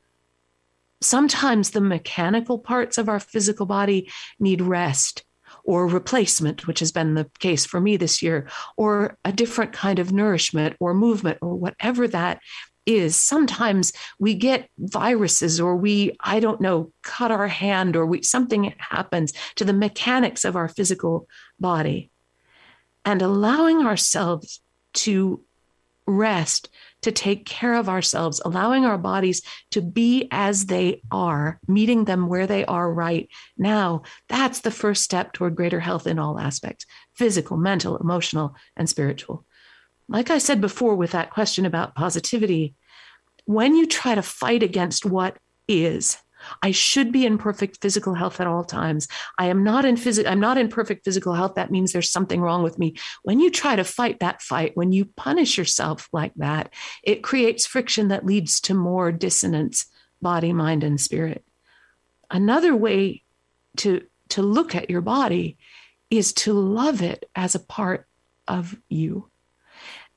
Sometimes 1.00 1.70
the 1.70 1.80
mechanical 1.80 2.58
parts 2.58 2.98
of 2.98 3.08
our 3.08 3.20
physical 3.20 3.66
body 3.66 4.10
need 4.40 4.60
rest 4.60 5.24
or 5.64 5.86
replacement, 5.86 6.66
which 6.66 6.80
has 6.80 6.92
been 6.92 7.14
the 7.14 7.30
case 7.38 7.66
for 7.66 7.80
me 7.80 7.96
this 7.96 8.22
year, 8.22 8.48
or 8.76 9.16
a 9.24 9.32
different 9.32 9.72
kind 9.72 9.98
of 9.98 10.12
nourishment 10.12 10.76
or 10.80 10.94
movement 10.94 11.38
or 11.42 11.54
whatever 11.54 12.08
that 12.08 12.40
is. 12.86 13.14
Sometimes 13.14 13.92
we 14.18 14.34
get 14.34 14.70
viruses 14.78 15.60
or 15.60 15.76
we, 15.76 16.16
I 16.20 16.40
don't 16.40 16.60
know, 16.60 16.90
cut 17.02 17.30
our 17.30 17.48
hand 17.48 17.96
or 17.96 18.06
we, 18.06 18.22
something 18.22 18.74
happens 18.78 19.32
to 19.56 19.64
the 19.64 19.74
mechanics 19.74 20.44
of 20.44 20.56
our 20.56 20.68
physical 20.68 21.28
body 21.60 22.10
and 23.04 23.20
allowing 23.20 23.86
ourselves 23.86 24.60
to 24.94 25.44
rest, 26.06 26.70
to 27.09 27.12
take 27.12 27.47
care 27.47 27.75
of 27.75 27.88
ourselves, 27.88 28.40
allowing 28.44 28.85
our 28.85 28.99
bodies 28.99 29.40
to 29.71 29.81
be 29.81 30.29
as 30.31 30.66
they 30.66 31.01
are, 31.11 31.59
meeting 31.66 32.05
them 32.05 32.29
where 32.29 32.47
they 32.47 32.64
are 32.66 32.92
right 32.92 33.29
now, 33.57 34.03
that's 34.29 34.61
the 34.61 34.71
first 34.71 35.03
step 35.03 35.33
toward 35.33 35.57
greater 35.57 35.81
health 35.81 36.07
in 36.07 36.18
all 36.18 36.38
aspects 36.38 36.87
physical, 37.14 37.57
mental, 37.57 37.97
emotional, 37.97 38.55
and 38.77 38.88
spiritual. 38.88 39.44
Like 40.09 40.31
I 40.31 40.38
said 40.38 40.61
before, 40.61 40.94
with 40.94 41.12
that 41.12 41.31
question 41.31 41.66
about 41.66 41.94
positivity, 41.94 42.75
when 43.44 43.75
you 43.75 43.87
try 43.87 44.14
to 44.14 44.23
fight 44.23 44.62
against 44.62 45.05
what 45.05 45.37
is, 45.66 46.18
I 46.62 46.70
should 46.70 47.12
be 47.12 47.27
in 47.27 47.38
perfect 47.38 47.81
physical 47.81 48.14
health 48.14 48.40
at 48.40 48.46
all 48.46 48.64
times. 48.64 49.09
I 49.38 49.46
am 49.46 49.64
not 49.64 49.85
in 49.85 49.96
phys- 49.96 50.29
I'm 50.29 50.40
not 50.40 50.59
in 50.59 50.68
perfect 50.68 51.05
physical 51.05 51.35
health. 51.35 51.55
That 51.55 51.70
means 51.70 51.92
there's 51.92 52.11
something 52.11 52.40
wrong 52.40 52.62
with 52.62 52.79
me. 52.79 52.96
When 53.22 53.40
you 53.40 53.51
try 53.51 53.77
to 53.77 53.85
fight 53.85 54.20
that 54.20 54.42
fight, 54.42 54.77
when 54.77 54.92
you 54.92 55.05
punish 55.05 55.59
yourself 55.59 56.09
like 56.12 56.33
that, 56.37 56.72
it 57.03 57.22
creates 57.22 57.66
friction 57.66 58.09
that 58.09 58.27
leads 58.27 58.61
to 58.62 58.74
more 58.74 59.12
dissonance, 59.12 59.87
body, 60.22 60.53
mind, 60.53 60.85
and 60.85 61.01
spirit. 61.01 61.44
Another 62.31 62.74
way 62.77 63.22
to 63.79 64.03
to 64.31 64.42
look 64.42 64.74
at 64.74 64.90
your 64.90 65.01
body 65.01 65.57
is 66.11 66.33
to 66.33 66.53
love 66.53 67.03
it 67.03 67.29
as 67.35 67.55
a 67.55 67.61
part 67.61 68.07
of 68.46 68.77
you 68.88 69.31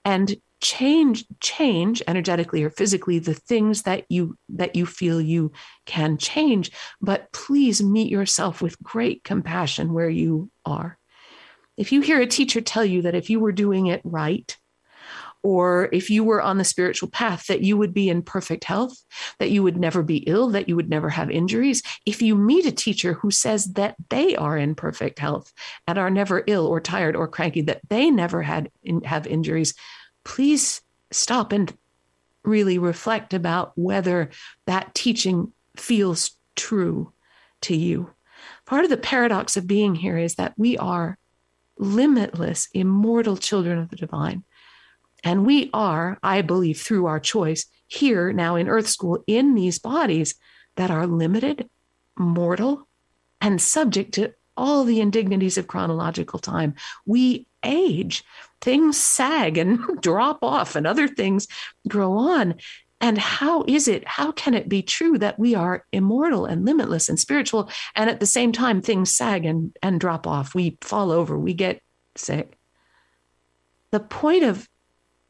and 0.03 0.35
change 0.61 1.25
change 1.39 2.01
energetically 2.07 2.63
or 2.63 2.69
physically 2.69 3.19
the 3.19 3.33
things 3.33 3.81
that 3.83 4.05
you 4.09 4.37
that 4.49 4.75
you 4.75 4.85
feel 4.85 5.19
you 5.19 5.51
can 5.85 6.17
change 6.17 6.71
but 7.01 7.31
please 7.33 7.81
meet 7.81 8.11
yourself 8.11 8.61
with 8.61 8.81
great 8.81 9.23
compassion 9.23 9.93
where 9.93 10.09
you 10.09 10.51
are. 10.65 10.97
If 11.77 11.91
you 11.91 12.01
hear 12.01 12.21
a 12.21 12.27
teacher 12.27 12.61
tell 12.61 12.85
you 12.85 13.03
that 13.03 13.15
if 13.15 13.29
you 13.29 13.39
were 13.39 13.51
doing 13.51 13.87
it 13.87 14.01
right 14.03 14.55
or 15.43 15.89
if 15.91 16.11
you 16.11 16.23
were 16.23 16.41
on 16.41 16.57
the 16.57 16.63
spiritual 16.63 17.09
path 17.09 17.47
that 17.47 17.61
you 17.61 17.75
would 17.75 17.93
be 17.93 18.09
in 18.09 18.21
perfect 18.21 18.63
health 18.63 18.95
that 19.39 19.49
you 19.49 19.63
would 19.63 19.77
never 19.77 20.03
be 20.03 20.17
ill 20.17 20.49
that 20.49 20.69
you 20.69 20.75
would 20.75 20.89
never 20.89 21.09
have 21.09 21.31
injuries 21.31 21.81
if 22.05 22.21
you 22.21 22.35
meet 22.35 22.65
a 22.65 22.71
teacher 22.71 23.13
who 23.13 23.31
says 23.31 23.65
that 23.73 23.95
they 24.09 24.35
are 24.35 24.57
in 24.57 24.75
perfect 24.75 25.17
health 25.17 25.51
and 25.87 25.97
are 25.97 26.11
never 26.11 26.43
ill 26.45 26.67
or 26.67 26.79
tired 26.79 27.15
or 27.15 27.27
cranky 27.27 27.61
that 27.61 27.81
they 27.89 28.11
never 28.11 28.41
had 28.43 28.69
have 29.03 29.25
injuries 29.25 29.73
please 30.23 30.81
stop 31.11 31.51
and 31.51 31.75
really 32.43 32.77
reflect 32.77 33.33
about 33.33 33.73
whether 33.75 34.29
that 34.65 34.93
teaching 34.95 35.53
feels 35.75 36.31
true 36.55 37.13
to 37.61 37.75
you. 37.75 38.09
Part 38.65 38.83
of 38.83 38.89
the 38.89 38.97
paradox 38.97 39.57
of 39.57 39.67
being 39.67 39.95
here 39.95 40.17
is 40.17 40.35
that 40.35 40.53
we 40.57 40.77
are 40.77 41.17
limitless, 41.77 42.67
immortal 42.73 43.37
children 43.37 43.77
of 43.77 43.89
the 43.89 43.95
divine. 43.95 44.43
And 45.23 45.45
we 45.45 45.69
are, 45.73 46.17
I 46.23 46.41
believe, 46.41 46.81
through 46.81 47.05
our 47.05 47.19
choice, 47.19 47.65
here 47.87 48.31
now 48.33 48.55
in 48.55 48.69
Earth 48.69 48.87
School 48.87 49.23
in 49.27 49.53
these 49.53 49.77
bodies 49.77 50.35
that 50.77 50.89
are 50.89 51.05
limited, 51.05 51.69
mortal, 52.17 52.87
and 53.39 53.61
subject 53.61 54.13
to 54.13 54.33
all 54.61 54.83
the 54.83 55.01
indignities 55.01 55.57
of 55.57 55.67
chronological 55.67 56.37
time. 56.37 56.75
We 57.05 57.47
age, 57.63 58.23
things 58.61 58.95
sag 58.95 59.57
and 59.57 59.79
drop 60.01 60.43
off, 60.43 60.75
and 60.75 60.85
other 60.85 61.07
things 61.07 61.47
grow 61.87 62.13
on. 62.13 62.55
And 63.01 63.17
how 63.17 63.63
is 63.67 63.87
it, 63.87 64.07
how 64.07 64.31
can 64.31 64.53
it 64.53 64.69
be 64.69 64.83
true 64.83 65.17
that 65.17 65.39
we 65.39 65.55
are 65.55 65.83
immortal 65.91 66.45
and 66.45 66.63
limitless 66.63 67.09
and 67.09 67.19
spiritual, 67.19 67.71
and 67.95 68.07
at 68.07 68.19
the 68.19 68.27
same 68.27 68.51
time 68.51 68.81
things 68.81 69.15
sag 69.15 69.45
and, 69.45 69.75
and 69.81 69.99
drop 69.99 70.27
off? 70.27 70.53
We 70.53 70.77
fall 70.81 71.11
over, 71.11 71.37
we 71.37 71.55
get 71.55 71.81
sick. 72.15 72.55
The 73.89 73.99
point 73.99 74.43
of 74.43 74.69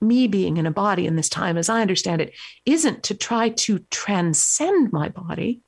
me 0.02 0.28
being 0.28 0.58
in 0.58 0.66
a 0.66 0.72
body 0.72 1.08
in 1.08 1.16
this 1.16 1.30
time, 1.30 1.58
as 1.58 1.70
I 1.70 1.82
understand 1.82 2.20
it, 2.20 2.34
isn't 2.66 3.04
to 3.04 3.16
try 3.16 3.50
to 3.50 3.80
transcend 3.92 4.92
my 4.92 5.08
body. 5.08 5.62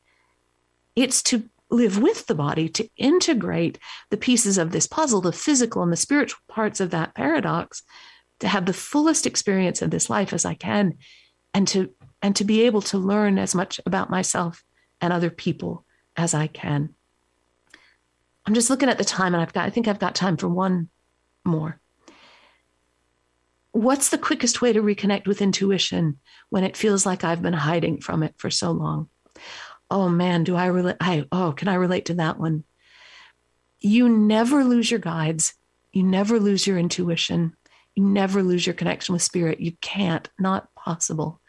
It's 0.95 1.23
to 1.23 1.49
live 1.73 2.01
with 2.01 2.27
the 2.27 2.35
body, 2.35 2.69
to 2.69 2.87
integrate 2.97 3.79
the 4.09 4.17
pieces 4.17 4.57
of 4.57 4.71
this 4.71 4.87
puzzle, 4.87 5.21
the 5.21 5.31
physical 5.31 5.81
and 5.81 5.91
the 5.91 5.97
spiritual 5.97 6.39
parts 6.47 6.79
of 6.79 6.91
that 6.91 7.15
paradox, 7.15 7.83
to 8.39 8.47
have 8.47 8.65
the 8.65 8.73
fullest 8.73 9.25
experience 9.25 9.81
of 9.81 9.89
this 9.91 10.09
life 10.09 10.33
as 10.33 10.45
I 10.45 10.53
can, 10.53 10.97
and 11.53 11.67
to 11.69 11.93
and 12.21 12.35
to 12.37 12.43
be 12.43 12.61
able 12.61 12.81
to 12.81 12.97
learn 12.97 13.37
as 13.37 13.53
much 13.53 13.81
about 13.85 14.09
myself 14.09 14.63
and 15.01 15.11
other 15.11 15.29
people 15.29 15.85
as 16.15 16.33
I 16.33 16.47
can. 16.47 16.93
I'm 18.45 18.53
just 18.53 18.69
looking 18.69 18.89
at 18.89 18.97
the 18.97 19.03
time 19.03 19.33
and 19.33 19.41
I've 19.41 19.53
got 19.53 19.65
I 19.65 19.69
think 19.69 19.87
I've 19.87 19.99
got 19.99 20.15
time 20.15 20.37
for 20.37 20.47
one 20.47 20.89
more. 21.43 21.79
What's 23.71 24.09
the 24.09 24.19
quickest 24.19 24.61
way 24.61 24.71
to 24.71 24.83
reconnect 24.83 25.25
with 25.25 25.41
intuition 25.41 26.19
when 26.49 26.63
it 26.63 26.77
feels 26.77 27.05
like 27.05 27.23
I've 27.23 27.41
been 27.41 27.53
hiding 27.53 28.01
from 28.01 28.21
it 28.21 28.35
for 28.37 28.51
so 28.51 28.71
long? 28.71 29.09
Oh 29.93 30.09
man, 30.09 30.43
do 30.43 30.55
I 30.55 30.65
relate? 30.65 30.95
I, 30.99 31.25
oh, 31.31 31.51
can 31.51 31.67
I 31.67 31.75
relate 31.75 32.05
to 32.05 32.15
that 32.15 32.39
one? 32.39 32.63
You 33.79 34.09
never 34.09 34.63
lose 34.63 34.89
your 34.89 34.99
guides. 34.99 35.53
You 35.91 36.01
never 36.01 36.39
lose 36.39 36.65
your 36.65 36.79
intuition. 36.79 37.55
You 37.93 38.03
never 38.03 38.41
lose 38.41 38.65
your 38.65 38.73
connection 38.73 39.13
with 39.13 39.21
spirit. 39.21 39.59
You 39.59 39.73
can't, 39.81 40.27
not 40.39 40.73
possible. 40.73 41.39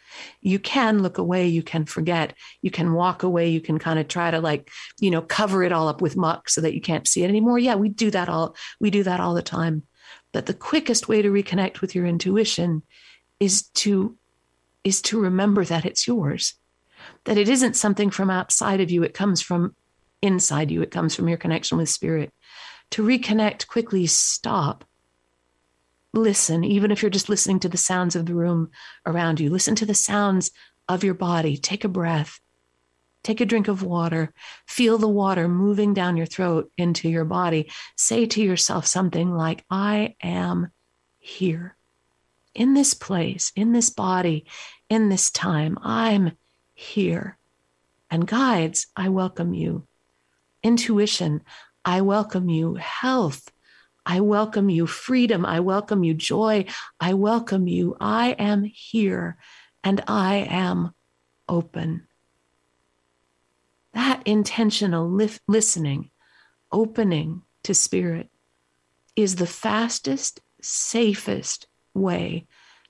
You 0.42 0.58
can 0.58 1.02
look 1.02 1.16
away, 1.16 1.48
you 1.48 1.62
can 1.62 1.86
forget, 1.86 2.34
you 2.60 2.70
can 2.70 2.92
walk 2.92 3.22
away, 3.22 3.48
you 3.48 3.62
can 3.62 3.78
kind 3.78 3.98
of 3.98 4.08
try 4.08 4.30
to 4.30 4.40
like, 4.40 4.70
you 5.00 5.10
know, 5.10 5.22
cover 5.22 5.64
it 5.64 5.72
all 5.72 5.88
up 5.88 6.02
with 6.02 6.14
muck 6.14 6.50
so 6.50 6.60
that 6.60 6.74
you 6.74 6.82
can't 6.82 7.08
see 7.08 7.24
it 7.24 7.30
anymore. 7.30 7.58
Yeah, 7.58 7.76
we 7.76 7.88
do 7.88 8.10
that 8.10 8.28
all, 8.28 8.54
we 8.78 8.90
do 8.90 9.02
that 9.04 9.20
all 9.20 9.32
the 9.32 9.42
time. 9.42 9.84
But 10.32 10.44
the 10.44 10.54
quickest 10.54 11.08
way 11.08 11.22
to 11.22 11.30
reconnect 11.32 11.80
with 11.80 11.94
your 11.94 12.04
intuition 12.04 12.82
is 13.40 13.68
to 13.68 14.16
is 14.84 15.00
to 15.00 15.18
remember 15.18 15.64
that 15.64 15.86
it's 15.86 16.06
yours 16.06 16.54
that 17.24 17.38
it 17.38 17.48
isn't 17.48 17.76
something 17.76 18.10
from 18.10 18.30
outside 18.30 18.80
of 18.80 18.90
you, 18.90 19.02
it 19.02 19.14
comes 19.14 19.40
from 19.40 19.74
inside 20.22 20.70
you, 20.70 20.82
it 20.82 20.90
comes 20.90 21.14
from 21.14 21.28
your 21.28 21.38
connection 21.38 21.78
with 21.78 21.88
spirit. 21.88 22.32
To 22.90 23.02
reconnect, 23.02 23.66
quickly 23.66 24.06
stop. 24.06 24.84
Listen, 26.12 26.62
even 26.62 26.90
if 26.90 27.02
you're 27.02 27.10
just 27.10 27.28
listening 27.28 27.60
to 27.60 27.68
the 27.68 27.76
sounds 27.76 28.14
of 28.14 28.26
the 28.26 28.34
room 28.34 28.70
around 29.04 29.40
you, 29.40 29.50
listen 29.50 29.74
to 29.76 29.86
the 29.86 29.94
sounds 29.94 30.50
of 30.88 31.02
your 31.02 31.14
body. 31.14 31.56
Take 31.56 31.84
a 31.84 31.88
breath. 31.88 32.38
Take 33.24 33.40
a 33.40 33.46
drink 33.46 33.68
of 33.68 33.82
water. 33.82 34.32
Feel 34.66 34.98
the 34.98 35.08
water 35.08 35.48
moving 35.48 35.94
down 35.94 36.16
your 36.16 36.26
throat 36.26 36.70
into 36.76 37.08
your 37.08 37.24
body. 37.24 37.70
Say 37.96 38.26
to 38.26 38.42
yourself 38.42 38.86
something 38.86 39.34
like, 39.34 39.64
I 39.70 40.14
am 40.22 40.70
here 41.18 41.74
in 42.54 42.74
this 42.74 42.94
place, 42.94 43.50
in 43.56 43.72
this 43.72 43.90
body, 43.90 44.44
in 44.88 45.08
this 45.08 45.30
time. 45.30 45.78
I'm 45.82 46.32
here. 46.74 47.38
and 48.10 48.26
guides, 48.26 48.86
I 48.94 49.08
welcome 49.08 49.54
you. 49.54 49.86
Intuition, 50.62 51.42
I 51.84 52.00
welcome 52.02 52.48
you. 52.48 52.74
Health, 52.74 53.50
I 54.06 54.20
welcome 54.20 54.68
you. 54.70 54.86
Freedom, 54.86 55.44
I 55.44 55.60
welcome 55.60 56.04
you. 56.04 56.14
Joy, 56.14 56.66
I 57.00 57.14
welcome 57.14 57.66
you. 57.66 57.96
I 58.00 58.30
am 58.38 58.64
here 58.64 59.36
and 59.82 60.02
I 60.06 60.46
am 60.48 60.94
open. 61.48 62.06
That 63.94 64.22
intentional 64.24 65.10
li- 65.10 65.38
listening, 65.48 66.10
opening 66.70 67.42
to 67.64 67.74
spirit, 67.74 68.30
is 69.16 69.36
the 69.36 69.46
fastest, 69.46 70.40
safest 70.60 71.66
way 71.94 72.46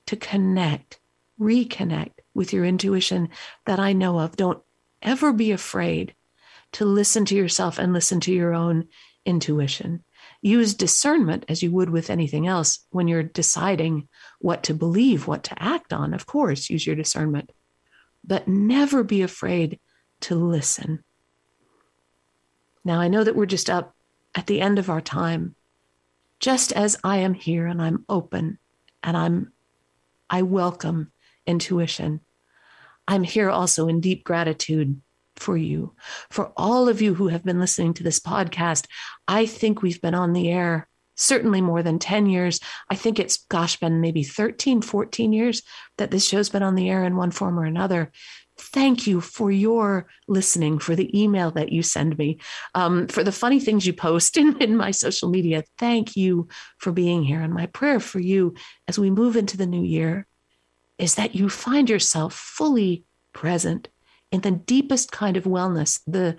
to 0.07 0.17
connect, 0.17 1.01
reconnect 1.41 2.21
with 2.35 2.53
your 2.53 2.65
intuition 2.65 3.29
that 3.67 3.79
I 3.79 3.93
know 3.93 4.19
of. 4.19 4.37
Don't 4.37 4.63
ever 5.01 5.33
be 5.33 5.53
afraid 5.53 6.15
to 6.73 6.85
listen 6.85 7.25
to 7.27 7.35
yourself 7.37 7.79
and 7.79 7.93
listen 7.93 8.21
to 8.21 8.33
your 8.33 8.55
own 8.55 8.89
intuition. 9.25 10.05
Use 10.43 10.75
discernment 10.75 11.45
as 11.49 11.63
you 11.63 11.71
would 11.71 11.89
with 11.89 12.11
anything 12.11 12.47
else 12.47 12.81
when 12.91 13.09
you're 13.09 13.23
deciding 13.23 14.09
what 14.41 14.65
to 14.65 14.75
believe, 14.75 15.27
what 15.27 15.45
to 15.45 15.63
act 15.63 15.93
on. 15.93 16.13
Of 16.13 16.27
course, 16.27 16.69
use 16.69 16.87
your 16.87 16.97
discernment, 16.97 17.53
but 18.25 18.49
never 18.49 19.03
be 19.03 19.23
afraid 19.23 19.79
to 20.21 20.35
listen. 20.35 21.05
Now, 22.85 23.01
I 23.01 23.09
know 23.09 23.25
that 23.25 23.37
we're 23.37 23.47
just 23.47 23.71
up 23.71 23.95
at 24.35 24.47
the 24.47 24.61
end 24.61 24.79
of 24.79 24.91
our 24.91 25.01
time. 25.01 25.55
Just 26.41 26.73
as 26.73 26.99
I 27.03 27.19
am 27.19 27.33
here 27.33 27.67
and 27.67 27.81
I'm 27.81 28.05
open 28.09 28.59
and 29.03 29.17
I'm 29.17 29.53
I 30.29 30.43
welcome 30.43 31.13
intuition. 31.47 32.21
I'm 33.07 33.23
here 33.23 33.51
also 33.51 33.89
in 33.89 34.01
deep 34.01 34.25
gratitude 34.25 35.01
for 35.37 35.57
you, 35.57 35.95
for 36.31 36.53
all 36.57 36.89
of 36.89 37.03
you 37.03 37.15
who 37.15 37.29
have 37.29 37.45
been 37.45 37.61
listening 37.61 37.95
to 37.95 38.03
this 38.03 38.21
podcast. 38.21 38.87
I 39.29 39.47
think 39.47 39.83
we've 39.83 40.01
been 40.01 40.15
on 40.15 40.33
the 40.33 40.51
air 40.51 40.89
certainly 41.17 41.61
more 41.61 41.83
than 41.83 41.99
10 41.99 42.27
years. 42.27 42.61
I 42.91 42.97
think 42.97 43.19
it's, 43.19 43.45
gosh, 43.49 43.79
been 43.79 44.01
maybe 44.01 44.23
13, 44.23 44.83
14 44.83 45.33
years 45.33 45.63
that 45.99 46.11
this 46.11 46.27
show's 46.27 46.49
been 46.49 46.63
on 46.63 46.75
the 46.75 46.91
air 46.91 47.05
in 47.05 47.17
one 47.17 47.31
form 47.31 47.59
or 47.59 47.65
another. 47.65 48.11
Thank 48.57 49.07
you 49.07 49.21
for 49.21 49.51
your 49.51 50.07
listening, 50.29 50.79
for 50.79 50.95
the 50.95 51.21
email 51.21 51.51
that 51.53 51.73
you 51.73 51.83
send 51.83 52.17
me, 52.19 52.39
um, 52.75 53.09
for 53.09 53.25
the 53.25 53.33
funny 53.33 53.59
things 53.59 53.87
you 53.87 53.93
post 53.93 54.37
in, 54.37 54.57
in 54.59 54.77
my 54.77 54.91
social 54.91 55.29
media. 55.29 55.65
Thank 55.79 56.17
you 56.17 56.49
for 56.79 56.93
being 56.93 57.25
here. 57.25 57.41
And 57.41 57.53
my 57.53 57.67
prayer 57.67 58.01
for 58.01 58.21
you 58.21 58.55
as 58.89 58.99
we 58.99 59.11
move 59.11 59.37
into 59.37 59.57
the 59.57 59.67
new 59.67 59.83
year 59.83 60.27
is 60.99 61.17
that 61.17 61.35
you 61.35 61.49
find 61.49 61.91
yourself 61.91 62.35
fully 62.35 63.05
present 63.33 63.89
in 64.31 64.41
the 64.41 64.51
deepest 64.51 65.13
kind 65.13 65.37
of 65.37 65.45
wellness, 65.45 66.01
the 66.07 66.37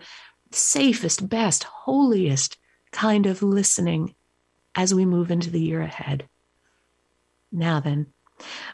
safest, 0.51 1.27
best, 1.29 1.63
holiest 1.63 2.57
kind 2.91 3.25
of 3.25 3.43
listening 3.43 4.15
as 4.73 4.93
we 4.93 5.05
move 5.05 5.31
into 5.31 5.49
the 5.49 5.61
year 5.61 5.81
ahead. 5.81 6.27
Now 7.51 7.79
then, 7.79 8.07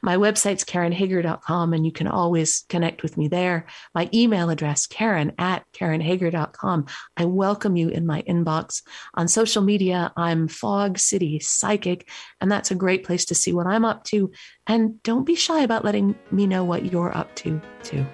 my 0.01 0.17
website's 0.17 0.63
karenhager.com, 0.63 1.73
and 1.73 1.85
you 1.85 1.91
can 1.91 2.07
always 2.07 2.65
connect 2.69 3.03
with 3.03 3.17
me 3.17 3.27
there. 3.27 3.65
My 3.93 4.09
email 4.13 4.49
address, 4.49 4.87
karen 4.87 5.33
at 5.37 5.65
karenhager.com. 5.73 6.85
I 7.17 7.25
welcome 7.25 7.75
you 7.75 7.89
in 7.89 8.05
my 8.05 8.23
inbox. 8.23 8.81
On 9.13 9.27
social 9.27 9.61
media, 9.61 10.11
I'm 10.17 10.47
Fog 10.47 10.97
City 10.97 11.39
Psychic, 11.39 12.09
and 12.39 12.51
that's 12.51 12.71
a 12.71 12.75
great 12.75 13.03
place 13.03 13.25
to 13.25 13.35
see 13.35 13.53
what 13.53 13.67
I'm 13.67 13.85
up 13.85 14.03
to. 14.05 14.31
And 14.67 15.01
don't 15.03 15.25
be 15.25 15.35
shy 15.35 15.61
about 15.61 15.85
letting 15.85 16.15
me 16.31 16.47
know 16.47 16.63
what 16.63 16.91
you're 16.91 17.15
up 17.15 17.35
to, 17.37 17.61
too. 17.83 18.05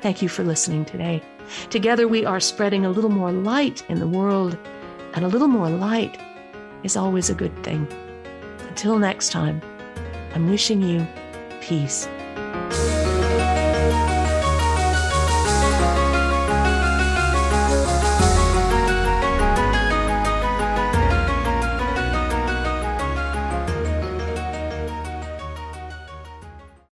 Thank 0.00 0.22
you 0.22 0.28
for 0.28 0.44
listening 0.44 0.84
today. 0.84 1.22
Together, 1.68 2.08
we 2.08 2.24
are 2.24 2.40
spreading 2.40 2.86
a 2.86 2.90
little 2.90 3.10
more 3.10 3.32
light 3.32 3.84
in 3.90 3.98
the 3.98 4.08
world, 4.08 4.56
and 5.14 5.24
a 5.24 5.28
little 5.28 5.48
more 5.48 5.68
light 5.68 6.18
is 6.84 6.96
always 6.96 7.28
a 7.28 7.34
good 7.34 7.62
thing. 7.62 7.86
Until 8.68 8.98
next 8.98 9.30
time. 9.30 9.60
I'm 10.32 10.48
wishing 10.48 10.82
you 10.82 11.06
peace. 11.60 12.08